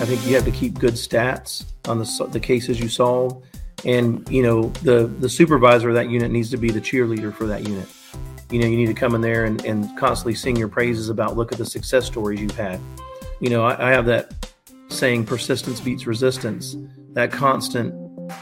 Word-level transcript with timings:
I 0.00 0.04
think 0.04 0.24
you 0.24 0.34
have 0.36 0.44
to 0.44 0.52
keep 0.52 0.78
good 0.78 0.94
stats 0.94 1.64
on 1.88 1.98
the, 1.98 2.28
the 2.30 2.38
cases 2.38 2.78
you 2.78 2.88
solve. 2.88 3.42
And, 3.84 4.28
you 4.28 4.44
know, 4.44 4.68
the, 4.82 5.06
the 5.06 5.28
supervisor 5.28 5.88
of 5.88 5.96
that 5.96 6.08
unit 6.08 6.30
needs 6.30 6.50
to 6.50 6.56
be 6.56 6.70
the 6.70 6.80
cheerleader 6.80 7.34
for 7.34 7.46
that 7.46 7.66
unit. 7.66 7.88
You 8.50 8.60
know, 8.60 8.66
you 8.66 8.76
need 8.76 8.86
to 8.86 8.94
come 8.94 9.16
in 9.16 9.20
there 9.20 9.44
and, 9.44 9.64
and 9.64 9.96
constantly 9.98 10.36
sing 10.36 10.54
your 10.54 10.68
praises 10.68 11.08
about 11.08 11.36
look 11.36 11.50
at 11.50 11.58
the 11.58 11.66
success 11.66 12.06
stories 12.06 12.40
you've 12.40 12.56
had. 12.56 12.78
You 13.40 13.50
know, 13.50 13.64
I, 13.64 13.88
I 13.88 13.90
have 13.90 14.06
that 14.06 14.32
saying 14.88 15.26
persistence 15.26 15.80
beats 15.80 16.06
resistance. 16.06 16.76
That 17.14 17.32
constant, 17.32 17.92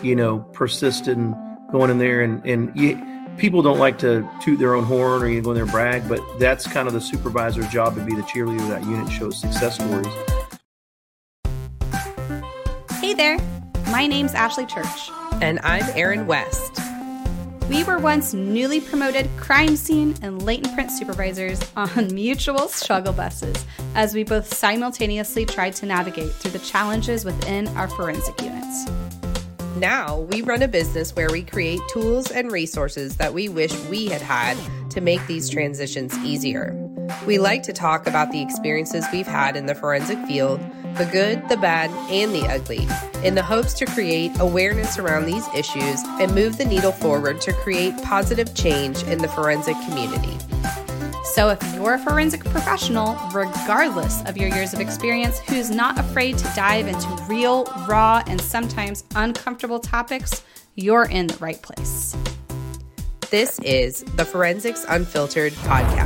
you 0.02 0.14
know, 0.14 0.40
persistent 0.52 1.34
going 1.72 1.90
in 1.90 1.96
there 1.96 2.20
and, 2.20 2.44
and 2.46 2.78
you, 2.78 3.02
people 3.38 3.62
don't 3.62 3.78
like 3.78 3.98
to 4.00 4.28
toot 4.42 4.58
their 4.58 4.74
own 4.74 4.84
horn 4.84 5.22
or 5.22 5.28
you 5.28 5.40
go 5.40 5.52
in 5.52 5.54
there 5.54 5.64
and 5.64 5.72
brag, 5.72 6.06
but 6.06 6.20
that's 6.38 6.66
kind 6.66 6.86
of 6.86 6.92
the 6.92 7.00
supervisor's 7.00 7.68
job 7.68 7.94
to 7.94 8.02
be 8.02 8.14
the 8.14 8.22
cheerleader 8.22 8.60
of 8.60 8.68
that 8.68 8.84
unit, 8.84 9.10
show 9.10 9.30
success 9.30 9.76
stories. 9.76 10.35
There, 13.16 13.38
my 13.86 14.06
name's 14.06 14.34
Ashley 14.34 14.66
Church. 14.66 15.10
And 15.40 15.58
I'm 15.60 15.84
Erin 15.96 16.26
West. 16.26 16.78
We 17.70 17.82
were 17.82 17.98
once 17.98 18.34
newly 18.34 18.78
promoted 18.78 19.30
crime 19.38 19.74
scene 19.76 20.14
and 20.20 20.42
latent 20.42 20.74
print 20.74 20.90
supervisors 20.90 21.58
on 21.76 22.14
mutual 22.14 22.68
struggle 22.68 23.14
buses 23.14 23.64
as 23.94 24.12
we 24.12 24.22
both 24.22 24.52
simultaneously 24.52 25.46
tried 25.46 25.74
to 25.76 25.86
navigate 25.86 26.30
through 26.30 26.50
the 26.50 26.58
challenges 26.58 27.24
within 27.24 27.68
our 27.68 27.88
forensic 27.88 28.38
units. 28.42 28.84
Now 29.76 30.20
we 30.20 30.42
run 30.42 30.60
a 30.60 30.68
business 30.68 31.16
where 31.16 31.30
we 31.32 31.42
create 31.42 31.80
tools 31.88 32.30
and 32.30 32.52
resources 32.52 33.16
that 33.16 33.32
we 33.32 33.48
wish 33.48 33.74
we 33.84 34.08
had 34.08 34.20
had 34.20 34.58
to 34.90 35.00
make 35.00 35.26
these 35.26 35.48
transitions 35.48 36.14
easier. 36.18 36.85
We 37.26 37.38
like 37.38 37.62
to 37.64 37.72
talk 37.72 38.06
about 38.06 38.30
the 38.30 38.40
experiences 38.40 39.04
we've 39.12 39.26
had 39.26 39.56
in 39.56 39.66
the 39.66 39.74
forensic 39.74 40.18
field, 40.26 40.60
the 40.96 41.04
good, 41.06 41.48
the 41.48 41.56
bad, 41.56 41.90
and 42.10 42.34
the 42.34 42.46
ugly, 42.48 42.88
in 43.24 43.34
the 43.34 43.42
hopes 43.42 43.74
to 43.74 43.86
create 43.86 44.32
awareness 44.38 44.98
around 44.98 45.26
these 45.26 45.46
issues 45.54 46.02
and 46.20 46.34
move 46.34 46.58
the 46.58 46.64
needle 46.64 46.92
forward 46.92 47.40
to 47.42 47.52
create 47.52 47.94
positive 48.02 48.54
change 48.54 49.02
in 49.04 49.18
the 49.18 49.28
forensic 49.28 49.76
community. 49.88 50.36
So, 51.24 51.50
if 51.50 51.62
you're 51.74 51.94
a 51.94 51.98
forensic 51.98 52.44
professional, 52.44 53.18
regardless 53.32 54.24
of 54.24 54.36
your 54.36 54.48
years 54.48 54.72
of 54.72 54.80
experience, 54.80 55.38
who's 55.40 55.70
not 55.70 55.98
afraid 55.98 56.38
to 56.38 56.44
dive 56.56 56.86
into 56.86 57.08
real, 57.28 57.64
raw, 57.86 58.22
and 58.26 58.40
sometimes 58.40 59.04
uncomfortable 59.14 59.80
topics, 59.80 60.42
you're 60.76 61.04
in 61.04 61.26
the 61.26 61.36
right 61.38 61.60
place. 61.60 62.16
This 63.30 63.58
is 63.64 64.04
the 64.14 64.24
Forensics 64.24 64.86
Unfiltered 64.88 65.52
podcast. 65.54 66.05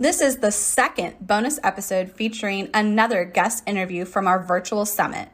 This 0.00 0.20
is 0.20 0.36
the 0.36 0.52
second 0.52 1.16
bonus 1.26 1.58
episode 1.64 2.12
featuring 2.12 2.70
another 2.72 3.24
guest 3.24 3.64
interview 3.66 4.04
from 4.04 4.28
our 4.28 4.40
virtual 4.40 4.86
summit. 4.86 5.28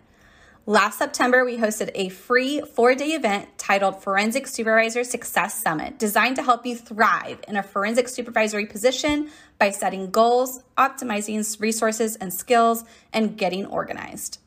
Last 0.64 0.96
September, 0.96 1.44
we 1.44 1.58
hosted 1.58 1.90
a 1.94 2.08
free 2.08 2.62
four 2.62 2.94
day 2.94 3.10
event 3.10 3.58
titled 3.58 4.02
Forensic 4.02 4.46
Supervisor 4.46 5.04
Success 5.04 5.60
Summit, 5.60 5.98
designed 5.98 6.36
to 6.36 6.42
help 6.42 6.64
you 6.64 6.76
thrive 6.76 7.40
in 7.46 7.58
a 7.58 7.62
forensic 7.62 8.08
supervisory 8.08 8.64
position 8.64 9.28
by 9.58 9.70
setting 9.70 10.10
goals, 10.10 10.62
optimizing 10.78 11.60
resources 11.60 12.16
and 12.16 12.32
skills, 12.32 12.84
and 13.12 13.36
getting 13.36 13.66
organized. 13.66 14.38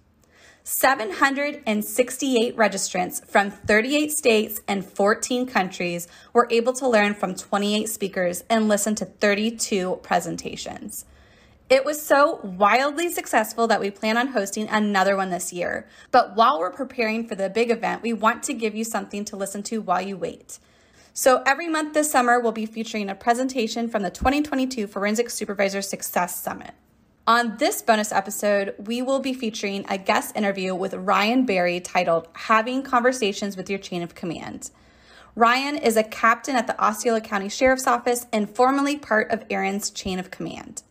768 0.69 2.57
registrants 2.57 3.25
from 3.25 3.51
38 3.51 4.11
states 4.11 4.59
and 4.67 4.85
14 4.85 5.45
countries 5.45 6.09
were 6.33 6.45
able 6.51 6.73
to 6.73 6.89
learn 6.89 7.13
from 7.13 7.35
28 7.35 7.87
speakers 7.87 8.43
and 8.49 8.67
listen 8.67 8.93
to 8.95 9.05
32 9.05 10.01
presentations. 10.03 11.05
It 11.69 11.85
was 11.85 12.05
so 12.05 12.41
wildly 12.43 13.09
successful 13.09 13.67
that 13.67 13.79
we 13.79 13.89
plan 13.91 14.17
on 14.17 14.27
hosting 14.27 14.67
another 14.67 15.15
one 15.15 15.29
this 15.29 15.53
year. 15.53 15.87
But 16.11 16.35
while 16.35 16.59
we're 16.59 16.71
preparing 16.71 17.25
for 17.25 17.35
the 17.35 17.49
big 17.49 17.71
event, 17.71 18.01
we 18.01 18.11
want 18.11 18.43
to 18.43 18.53
give 18.53 18.75
you 18.75 18.83
something 18.83 19.23
to 19.23 19.37
listen 19.37 19.63
to 19.63 19.81
while 19.81 20.01
you 20.01 20.17
wait. 20.17 20.59
So 21.13 21.43
every 21.45 21.69
month 21.69 21.93
this 21.93 22.11
summer, 22.11 22.41
we'll 22.41 22.51
be 22.51 22.65
featuring 22.65 23.09
a 23.09 23.15
presentation 23.15 23.87
from 23.87 24.03
the 24.03 24.11
2022 24.11 24.87
Forensic 24.87 25.29
Supervisor 25.29 25.81
Success 25.81 26.43
Summit. 26.43 26.73
On 27.27 27.57
this 27.57 27.81
bonus 27.81 28.13
episode, 28.13 28.73
we 28.77 29.01
will 29.01 29.19
be 29.19 29.33
featuring 29.33 29.85
a 29.89 29.97
guest 29.97 30.33
interview 30.33 30.73
with 30.73 30.93
Ryan 30.93 31.45
Berry 31.45 31.81
titled 31.81 32.29
Having 32.31 32.83
Conversations 32.83 33.57
with 33.57 33.69
Your 33.69 33.79
Chain 33.79 34.01
of 34.01 34.15
Command. 34.15 34.71
Ryan 35.35 35.75
is 35.75 35.97
a 35.97 36.03
captain 36.03 36.55
at 36.55 36.67
the 36.67 36.81
Osceola 36.81 37.19
County 37.19 37.49
Sheriff's 37.49 37.85
Office 37.85 38.27
and 38.31 38.49
formerly 38.49 38.97
part 38.97 39.29
of 39.29 39.43
Erin's 39.49 39.89
chain 39.89 40.19
of 40.19 40.31
command. 40.31 40.83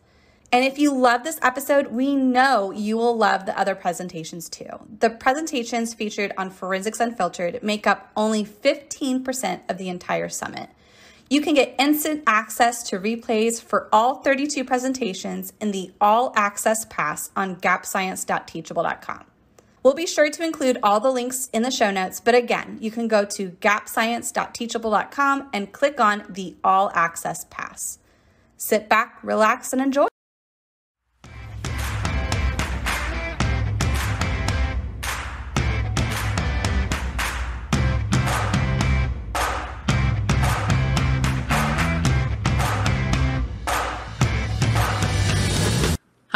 And 0.51 0.63
if 0.63 0.77
you 0.77 0.95
love 0.95 1.23
this 1.23 1.39
episode, 1.41 1.87
we 1.87 2.15
know 2.15 2.69
you 2.69 2.97
will 2.97 3.17
love 3.17 3.47
the 3.47 3.59
other 3.59 3.73
presentations 3.73 4.47
too. 4.47 4.69
The 4.99 5.09
presentations 5.09 5.95
featured 5.95 6.33
on 6.37 6.51
Forensics 6.51 6.99
Unfiltered 6.99 7.63
make 7.63 7.87
up 7.87 8.11
only 8.15 8.45
15% 8.45 9.61
of 9.67 9.79
the 9.79 9.89
entire 9.89 10.29
summit. 10.29 10.69
You 11.29 11.41
can 11.41 11.53
get 11.53 11.75
instant 11.77 12.23
access 12.25 12.83
to 12.89 12.99
replays 12.99 13.61
for 13.61 13.89
all 13.91 14.15
32 14.15 14.63
presentations 14.63 15.51
in 15.59 15.71
the 15.71 15.91
All 15.99 16.31
Access 16.35 16.85
Pass 16.85 17.31
on 17.35 17.57
gapscience.teachable.com. 17.57 19.25
We'll 19.83 19.93
be 19.93 20.07
sure 20.07 20.29
to 20.29 20.43
include 20.43 20.77
all 20.81 20.99
the 20.99 21.11
links 21.11 21.49
in 21.53 21.63
the 21.63 21.71
show 21.71 21.91
notes, 21.91 22.19
but 22.19 22.35
again, 22.35 22.77
you 22.81 22.91
can 22.91 23.07
go 23.07 23.25
to 23.25 23.51
gapscience.teachable.com 23.51 25.49
and 25.53 25.71
click 25.71 25.99
on 25.99 26.23
the 26.29 26.55
All 26.63 26.91
Access 26.93 27.45
Pass. 27.49 27.99
Sit 28.55 28.89
back, 28.89 29.19
relax, 29.21 29.73
and 29.73 29.81
enjoy. 29.81 30.07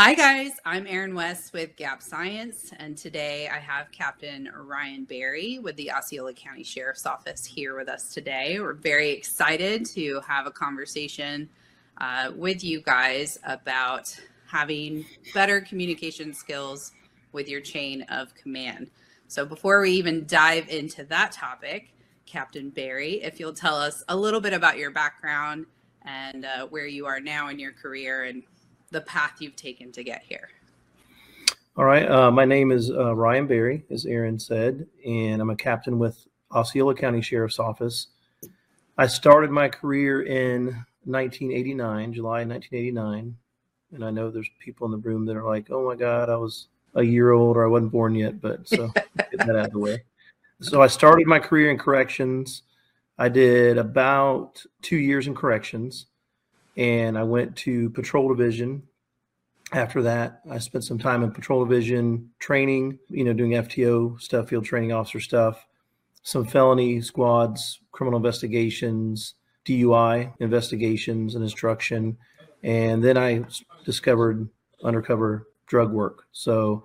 Hi, 0.03 0.16
guys. 0.16 0.53
I'm 0.66 0.88
Erin 0.88 1.13
West 1.13 1.53
with 1.53 1.75
Gap 1.75 2.01
Science, 2.01 2.72
and 2.79 2.97
today 2.97 3.47
I 3.47 3.59
have 3.59 3.91
Captain 3.91 4.50
Ryan 4.51 5.03
Berry 5.03 5.59
with 5.59 5.75
the 5.75 5.91
Osceola 5.91 6.34
County 6.34 6.63
Sheriff's 6.63 7.06
Office 7.06 7.45
here 7.45 7.78
with 7.78 7.88
us 7.88 8.11
today. 8.11 8.59
We're 8.59 8.73
very 8.73 9.11
excited 9.11 9.85
to 9.94 10.19
have 10.22 10.47
a 10.47 10.51
conversation 10.51 11.47
uh, 12.00 12.31
with 12.35 12.63
you 12.63 12.81
guys 12.81 13.38
about 13.44 14.19
having 14.47 15.06
better 15.35 15.61
communication 15.61 16.34
skills 16.34 16.94
with 17.31 17.47
your 17.47 17.61
chain 17.61 18.01
of 18.09 18.34
command. 18.34 18.90
So, 19.28 19.45
before 19.45 19.81
we 19.81 19.91
even 19.91 20.25
dive 20.25 20.67
into 20.69 21.03
that 21.03 21.31
topic, 21.31 21.94
Captain 22.25 22.72
Berry, 22.72 23.22
if 23.22 23.40
you'll 23.40 23.53
tell 23.53 23.75
us 23.75 24.03
a 24.09 24.17
little 24.17 24.41
bit 24.41 24.53
about 24.53 24.79
your 24.79 24.90
background 24.90 25.67
and 26.01 26.45
uh, 26.45 26.66
where 26.66 26.88
you 26.88 27.06
are 27.06 27.19
now 27.19 27.50
in 27.50 27.59
your 27.59 27.73
career 27.73 28.23
and 28.23 28.41
the 28.91 29.02
path 29.02 29.38
you've 29.40 29.56
taken 29.56 29.91
to 29.94 30.03
get 30.03 30.22
here. 30.22 30.50
All 31.78 31.85
right. 31.85 32.09
Uh, 32.09 32.29
my 32.29 32.46
name 32.46 32.72
is 32.72 32.91
uh, 32.91 33.16
Ryan 33.16 33.47
Berry, 33.47 33.85
as 33.90 34.06
Erin 34.06 34.38
said, 34.38 34.85
and 35.06 35.41
I'm 35.41 35.50
a 35.50 35.56
captain 35.56 35.97
with 35.97 36.28
Osceola 36.52 36.94
County 36.94 37.22
Sheriff's 37.22 37.59
Office. 37.59 38.07
I 38.97 39.07
started 39.07 39.50
my 39.50 39.69
career 39.69 40.24
in 40.24 40.66
1989, 41.06 42.13
July 42.13 42.44
1989. 42.44 43.35
And 43.94 44.06
I 44.06 44.12
know 44.12 44.29
there's 44.29 44.50
people 44.59 44.85
in 44.85 44.91
the 44.91 44.97
room 44.97 45.25
that 45.25 45.38
are 45.38 45.47
like, 45.47 45.72
oh 45.72 45.88
my 45.88 45.96
God, 45.96 46.29
I 46.29 46.35
was 46.35 46.68
a 46.96 47.03
year 47.03 47.31
old 47.31 47.56
or 47.56 47.66
I 47.66 47.69
wasn't 47.69 47.91
born 47.91 48.16
yet. 48.16 48.41
But 48.41 48.68
so 48.68 48.88
get 49.18 49.38
that 49.38 49.56
out 49.56 49.66
of 49.68 49.72
the 49.72 49.79
way. 49.79 50.03
So 50.59 50.81
I 50.81 50.88
started 50.88 51.25
my 51.25 51.40
career 51.40 51.72
in 51.72 51.78
corrections. 51.78 52.63
I 53.18 53.29
did 53.29 53.78
about 53.78 54.63
two 54.81 54.97
years 54.97 55.28
in 55.28 55.35
corrections 55.35 56.08
and 56.77 57.17
I 57.17 57.23
went 57.23 57.55
to 57.57 57.89
patrol 57.91 58.29
division. 58.29 58.83
After 59.73 60.01
that, 60.03 60.41
I 60.49 60.57
spent 60.59 60.83
some 60.83 60.99
time 60.99 61.23
in 61.23 61.31
patrol 61.31 61.63
division 61.63 62.31
training, 62.40 62.99
you 63.09 63.23
know, 63.23 63.34
doing 63.34 63.51
FTO 63.51 64.19
stuff, 64.19 64.49
field 64.49 64.66
training 64.66 64.91
officer 64.91 65.19
stuff, 65.19 65.66
some 66.23 66.46
felony 66.46 67.01
squads, 67.01 67.79
criminal 67.91 68.17
investigations, 68.17 69.35
DUI 69.66 70.34
investigations 70.40 71.35
and 71.35 71.43
instruction. 71.43 72.17
And 72.63 73.03
then 73.03 73.17
I 73.17 73.46
discovered 73.85 74.49
undercover 74.84 75.47
drug 75.67 75.91
work. 75.91 76.25
So 76.31 76.84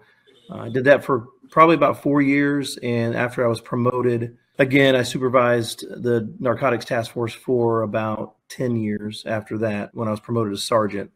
uh, 0.50 0.58
I 0.58 0.68
did 0.68 0.84
that 0.84 1.04
for 1.04 1.26
probably 1.50 1.74
about 1.74 2.02
four 2.02 2.22
years. 2.22 2.78
And 2.82 3.14
after 3.14 3.44
I 3.44 3.48
was 3.48 3.60
promoted, 3.60 4.36
again, 4.58 4.94
I 4.94 5.02
supervised 5.02 5.80
the 5.88 6.32
narcotics 6.38 6.84
task 6.84 7.12
force 7.12 7.34
for 7.34 7.82
about 7.82 8.35
10 8.48 8.76
years 8.76 9.24
after 9.26 9.58
that 9.58 9.94
when 9.94 10.08
I 10.08 10.10
was 10.10 10.20
promoted 10.20 10.52
to 10.52 10.58
sergeant. 10.58 11.10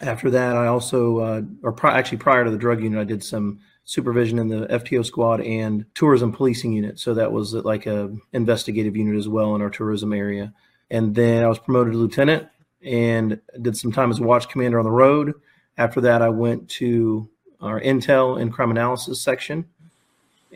After 0.00 0.30
that, 0.30 0.56
I 0.56 0.66
also, 0.66 1.18
uh, 1.18 1.42
or 1.62 1.72
pri- 1.72 1.98
actually 1.98 2.18
prior 2.18 2.44
to 2.44 2.50
the 2.50 2.56
drug 2.56 2.82
unit, 2.82 2.98
I 2.98 3.04
did 3.04 3.22
some 3.22 3.60
supervision 3.84 4.38
in 4.38 4.48
the 4.48 4.66
FTO 4.66 5.04
squad 5.04 5.40
and 5.42 5.84
tourism 5.94 6.32
policing 6.32 6.72
unit. 6.72 6.98
So 6.98 7.12
that 7.14 7.32
was 7.32 7.52
like 7.52 7.86
a 7.86 8.14
investigative 8.32 8.96
unit 8.96 9.16
as 9.18 9.28
well 9.28 9.54
in 9.54 9.62
our 9.62 9.70
tourism 9.70 10.12
area. 10.12 10.54
And 10.90 11.14
then 11.14 11.44
I 11.44 11.48
was 11.48 11.58
promoted 11.58 11.92
to 11.92 11.98
lieutenant 11.98 12.48
and 12.82 13.40
did 13.60 13.76
some 13.76 13.92
time 13.92 14.10
as 14.10 14.20
a 14.20 14.22
watch 14.22 14.48
commander 14.48 14.78
on 14.78 14.84
the 14.84 14.90
road. 14.90 15.34
After 15.76 16.00
that, 16.02 16.22
I 16.22 16.28
went 16.28 16.68
to 16.70 17.28
our 17.60 17.80
intel 17.80 18.40
and 18.40 18.52
crime 18.52 18.70
analysis 18.70 19.20
section, 19.20 19.66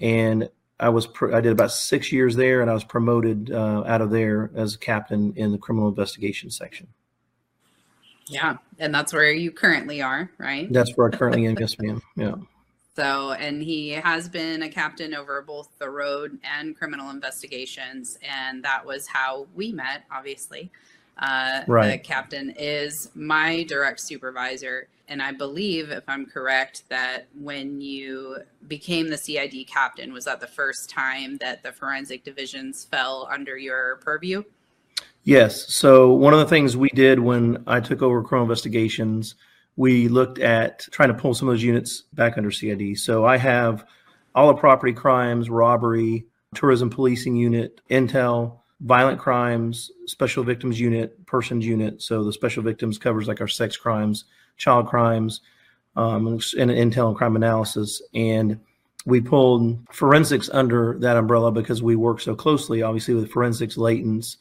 and 0.01 0.49
I 0.81 0.89
was 0.89 1.09
I 1.33 1.41
did 1.41 1.53
about 1.53 1.73
six 1.73 2.11
years 2.13 2.35
there, 2.37 2.61
and 2.61 2.71
I 2.71 2.75
was 2.75 2.85
promoted 2.85 3.51
uh, 3.53 3.85
out 3.87 4.01
of 4.01 4.11
there 4.11 4.51
as 4.55 4.75
a 4.75 4.79
captain 4.79 5.33
in 5.37 5.53
the 5.53 5.59
criminal 5.59 5.89
investigation 5.89 6.51
section. 6.51 6.89
Yeah, 8.27 8.57
and 8.79 8.95
that's 8.95 9.13
where 9.13 9.31
you 9.33 9.51
currently 9.53 10.03
are, 10.03 10.31
right? 10.39 10.73
That's 10.73 10.93
where 10.97 11.09
I 11.09 11.17
currently 11.17 11.47
am. 11.47 11.57
Yes, 11.59 11.77
ma'am. 11.79 12.03
Yeah. 12.17 12.35
So, 12.97 13.33
and 13.33 13.61
he 13.61 13.91
has 13.91 14.29
been 14.29 14.63
a 14.63 14.69
captain 14.69 15.15
over 15.15 15.43
both 15.43 15.69
the 15.81 15.91
road 15.91 16.39
and 16.45 16.77
criminal 16.77 17.11
investigations, 17.11 18.17
and 18.23 18.65
that 18.65 18.87
was 18.87 19.09
how 19.09 19.49
we 19.53 19.73
met. 19.73 20.05
Obviously, 20.13 20.71
uh, 21.19 21.63
right. 21.67 21.93
the 21.93 21.99
captain 21.99 22.51
is 22.57 23.11
my 23.15 23.63
direct 23.65 24.01
supervisor, 24.01 24.89
and 25.09 25.23
I 25.23 25.33
believe, 25.33 25.91
if 25.91 26.05
I'm 26.09 26.27
correct, 26.27 26.85
that 26.89 27.27
when 27.39 27.81
you 27.81 28.39
became 28.67 29.11
the 29.11 29.19
CID 29.19 29.67
captain, 29.67 30.13
was 30.13 30.25
that 30.25 30.41
the 30.41 30.47
first 30.47 30.89
time 30.89 31.37
that 31.39 31.63
the 31.63 31.73
forensic 31.73 32.25
divisions 32.25 32.85
fell 32.85 33.29
under 33.31 33.59
your 33.59 33.97
purview? 33.97 34.43
Yes. 35.23 35.73
So 35.75 36.13
one 36.13 36.33
of 36.33 36.39
the 36.39 36.47
things 36.47 36.77
we 36.77 36.91
did 36.91 37.19
when 37.19 37.65
I 37.67 37.81
took 37.81 38.03
over 38.03 38.23
criminal 38.23 38.45
investigations, 38.45 39.35
we 39.77 40.09
looked 40.09 40.39
at 40.39 40.81
trying 40.91 41.09
to 41.09 41.15
pull 41.15 41.35
some 41.35 41.49
of 41.49 41.55
those 41.55 41.63
units 41.63 42.03
back 42.13 42.37
under 42.37 42.51
CID. 42.51 42.99
So 42.99 43.25
I 43.25 43.37
have 43.37 43.87
all 44.35 44.49
the 44.49 44.61
property 44.61 44.93
crimes, 44.93 45.49
robbery, 45.49 46.27
tourism 46.55 46.91
policing 46.91 47.37
unit, 47.37 47.81
intel, 47.91 48.61
violent 48.85 49.19
crimes, 49.19 49.91
special 50.07 50.45
victims 50.45 50.79
unit, 50.79 51.27
persons 51.27 51.67
unit. 51.67 52.03
So 52.03 52.23
the 52.23 52.33
special 52.33 52.63
victims 52.63 52.99
covers 52.99 53.27
like 53.27 53.41
our 53.41 53.49
sex 53.49 53.77
crimes, 53.77 54.25
child 54.57 54.87
crimes, 54.89 55.41
um, 55.97 56.27
and 56.27 56.71
intel 56.71 57.09
and 57.09 57.17
crime 57.17 57.35
analysis. 57.35 58.03
And 58.15 58.61
we 59.07 59.21
pulled 59.21 59.79
forensics 59.91 60.51
under 60.51 60.99
that 61.01 61.17
umbrella 61.17 61.51
because 61.51 61.83
we 61.83 61.97
work 61.97 62.21
so 62.21 62.35
closely, 62.35 62.83
obviously, 62.83 63.15
with 63.15 63.31
forensics, 63.31 63.77
latents, 63.77 64.37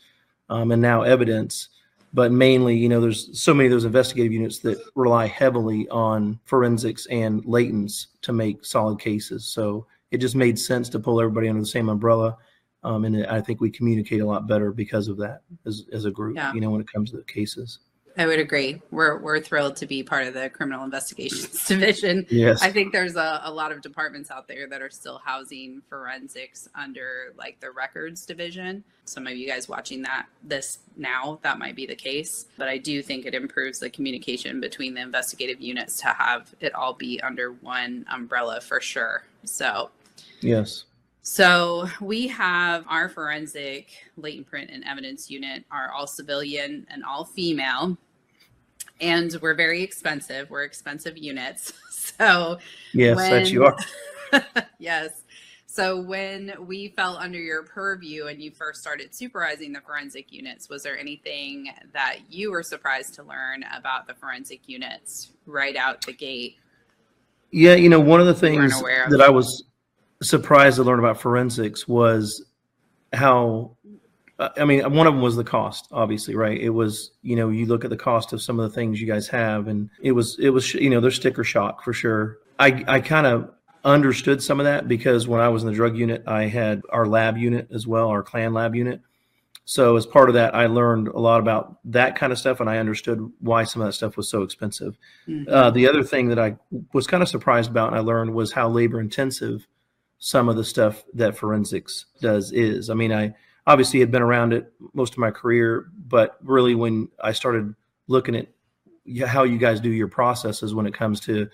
um, 0.50 0.72
and 0.72 0.81
now 0.81 1.04
evidence. 1.04 1.69
But 2.13 2.31
mainly, 2.31 2.75
you 2.75 2.89
know, 2.89 3.01
there's 3.01 3.42
so 3.42 3.54
many 3.54 3.68
of 3.68 3.72
those 3.72 3.86
investigative 3.86 4.34
units 4.34 4.60
that 4.60 4.78
rely 4.96 5.25
heavily 5.25 5.88
on 5.89 6.39
forensics 6.46 7.06
and 7.07 7.44
latents 7.46 8.07
to 8.22 8.34
make 8.34 8.63
solid 8.63 9.00
cases. 9.00 9.46
So 9.46 9.88
it 10.12 10.18
just 10.18 10.36
made 10.36 10.60
sense 10.60 10.89
to 10.89 11.00
pull 11.00 11.19
everybody 11.19 11.48
under 11.48 11.62
the 11.62 11.68
same 11.68 11.89
umbrella. 11.89 12.38
Um, 12.84 13.06
and 13.06 13.26
I 13.28 13.42
think 13.42 13.62
we 13.62 13.70
communicate 13.70 14.22
a 14.22 14.26
lot 14.26 14.48
better 14.48 14.72
because 14.72 15.08
of 15.08 15.18
that 15.18 15.42
as, 15.66 15.86
as 15.94 16.06
a 16.06 16.12
group, 16.12 16.36
yeah. 16.36 16.54
you 16.54 16.62
know, 16.62 16.70
when 16.70 16.82
it 16.82 16.92
comes 16.92 17.12
to 17.12 17.18
the 17.18 17.24
cases. 17.24 17.80
I 18.18 18.28
would 18.28 18.40
agree. 18.40 18.80
We're 18.92 19.18
we're 19.18 19.40
thrilled 19.40 19.76
to 19.78 19.88
be 19.88 20.04
part 20.04 20.28
of 20.28 20.36
the 20.36 20.50
criminal 20.50 20.84
investigations 20.84 21.66
division. 21.68 22.28
Yes. 22.30 22.62
I 22.62 22.72
think 22.72 22.92
there's 22.92 23.16
a, 23.16 23.42
a 23.44 23.52
lot 23.52 23.72
of 23.72 23.82
departments 23.82 24.30
out 24.30 24.48
there 24.48 24.68
that 24.68 24.84
are 24.84 24.90
still 24.90 25.20
housing 25.24 25.82
forensics 25.90 26.68
under 26.76 27.34
like 27.38 27.60
the 27.60 27.72
records 27.72 28.26
division. 28.26 28.84
Some 29.06 29.26
of 29.26 29.36
you 29.36 29.48
guys 29.48 29.68
watching 29.68 30.04
that 30.04 30.28
this 30.44 30.80
now, 30.96 31.40
that 31.42 31.58
might 31.58 31.76
be 31.76 31.88
the 31.88 31.96
case. 31.96 32.46
But 32.56 32.68
I 32.68 32.78
do 32.78 33.02
think 33.02 33.26
it 33.26 33.34
improves 33.34 33.80
the 33.80 33.90
communication 33.90 34.62
between 34.62 34.94
the 34.94 35.02
investigative 35.02 35.60
units 35.60 36.00
to 36.02 36.08
have 36.10 36.54
it 36.60 36.76
all 36.76 36.94
be 36.94 37.20
under 37.22 37.54
one 37.54 38.06
umbrella 38.12 38.62
for 38.62 38.80
sure. 38.80 39.24
So 39.44 39.90
Yes. 40.42 40.84
So 41.25 41.88
we 42.02 42.28
have 42.28 42.84
our 42.90 43.08
forensic 43.08 43.92
latent 44.18 44.46
print 44.46 44.70
and 44.70 44.84
evidence 44.84 45.31
unit 45.31 45.64
are 45.72 45.90
all 45.90 46.06
civilian 46.06 46.86
and 46.90 47.02
all 47.04 47.24
female. 47.24 47.98
And 49.00 49.36
we're 49.42 49.54
very 49.56 49.81
expensive. 49.81 50.50
We're 50.50 50.64
expensive 50.64 51.18
units. 51.18 51.74
So 52.18 52.60
yes, 52.94 53.16
when, 53.16 53.31
that 53.31 53.50
you 53.50 53.66
are. 53.66 53.78
yes. 54.78 55.24
So 55.66 56.02
when 56.02 56.54
we 56.60 56.90
fell 56.90 57.16
under 57.16 57.40
your 57.40 57.64
purview 57.64 58.28
and 58.28 58.42
you 58.42 58.52
first 58.52 58.81
started 58.81 59.16
supervising 59.16 59.72
the 59.72 59.80
forensic 59.80 60.31
units, 60.31 60.70
was 60.70 60.84
there 60.84 61.00
anything 61.00 61.72
that 61.94 62.18
you 62.30 62.52
were 62.52 62.62
surprised 62.62 63.16
to 63.16 63.24
learn 63.24 63.64
about 63.74 64.06
the 64.06 64.14
forensic 64.14 64.68
units 64.68 65.31
right 65.48 65.78
out 65.78 66.06
the 66.06 66.12
gate? 66.12 66.58
Yeah, 67.52 67.75
you 67.75 67.88
know, 67.88 68.02
one 68.02 68.20
of 68.20 68.28
the 68.28 68.36
things 68.36 68.80
that 68.81 69.22
I 69.22 69.30
was 69.30 69.64
surprised 70.24 70.78
to 70.78 70.84
learn 70.84 71.00
about 71.00 71.20
forensics 71.20 71.88
was 71.88 72.44
how 73.14 73.78
I 74.40 74.66
mean, 74.66 74.81
one 74.94 75.06
of 75.06 75.14
them 75.14 75.22
was 75.22 75.36
the 75.36 75.44
cost, 75.44 75.88
obviously, 75.92 76.36
right? 76.36 76.60
It 76.60 76.72
was, 76.72 77.12
you 77.22 77.36
know, 77.36 77.50
you 77.50 77.66
look 77.66 77.84
at 77.84 77.92
the 77.92 77.98
cost 77.98 78.34
of 78.34 78.42
some 78.42 78.60
of 78.60 78.70
the 78.70 78.75
things 78.75 79.00
you 79.00 79.08
guys 79.08 79.28
have, 79.28 79.68
and 79.68 79.90
it 80.02 80.12
was, 80.12 80.38
it 80.40 80.50
was, 80.50 80.74
you 80.74 80.90
know, 80.90 81.00
there's 81.00 81.16
sticker 81.16 81.44
shock 81.44 81.84
for 81.84 81.94
sure. 81.94 82.40
I, 82.60 82.84
I 82.88 83.00
kind 83.00 83.28
of 83.28 83.52
understood 83.84 84.42
some 84.42 84.60
of 84.60 84.66
that 84.66 84.88
because 84.88 85.28
when 85.28 85.40
I 85.40 85.50
was 85.50 85.64
in 85.64 85.70
the 85.70 85.75
drug 85.75 85.96
unit, 85.96 86.24
I 86.25 86.46
had 86.46 86.81
our 86.90 87.06
lab 87.06 87.38
unit 87.38 87.68
as 87.72 87.86
well, 87.86 88.10
our 88.10 88.24
clan 88.24 88.54
lab 88.54 88.75
unit. 88.75 89.02
So 89.66 89.96
as 89.96 90.06
part 90.06 90.30
of 90.30 90.36
that, 90.36 90.56
I 90.56 90.66
learned 90.66 91.08
a 91.10 91.20
lot 91.20 91.40
about 91.40 91.78
that 91.86 92.18
kind 92.18 92.34
of 92.34 92.40
stuff, 92.40 92.60
and 92.60 92.70
I 92.70 92.80
understood 92.80 93.31
why 93.40 93.64
some 93.64 93.81
of 93.81 93.88
that 93.88 93.94
stuff 93.94 94.18
was 94.18 94.28
so 94.28 94.42
expensive. 94.42 94.98
Mm-hmm. 95.28 95.54
Uh, 95.54 95.70
the 95.70 95.88
other 95.88 96.04
thing 96.04 96.28
that 96.30 96.40
I 96.40 96.58
was 96.92 97.08
kind 97.08 97.24
of 97.24 97.30
surprised 97.30 97.70
about, 97.70 97.90
and 97.90 97.96
I 97.96 98.00
learned 98.00 98.34
was 98.34 98.52
how 98.52 98.68
labor 98.68 99.00
intensive 99.00 99.68
some 100.24 100.48
of 100.48 100.56
the 100.56 100.64
stuff 100.64 101.04
that 101.14 101.36
forensics 101.36 102.06
does 102.22 102.54
is. 102.54 102.90
I 102.90 102.94
mean, 102.94 103.12
I 103.12 103.36
obviously 103.68 104.00
had 104.00 104.10
been 104.10 104.22
around 104.22 104.54
it 104.54 104.72
most 104.94 105.12
of 105.12 105.20
my 105.20 105.31
career, 105.31 105.90
but 106.08 106.38
really 106.42 106.75
when 106.75 107.10
I 107.22 107.34
started 107.34 107.75
looking 108.08 108.34
at 108.38 108.48
how 109.28 109.44
you 109.44 109.58
guys 109.58 109.81
do 109.81 109.90
your 109.90 110.08
processes 110.08 110.74
when 110.74 110.86
it 110.86 110.94
comes 110.94 111.20
to, 111.22 111.50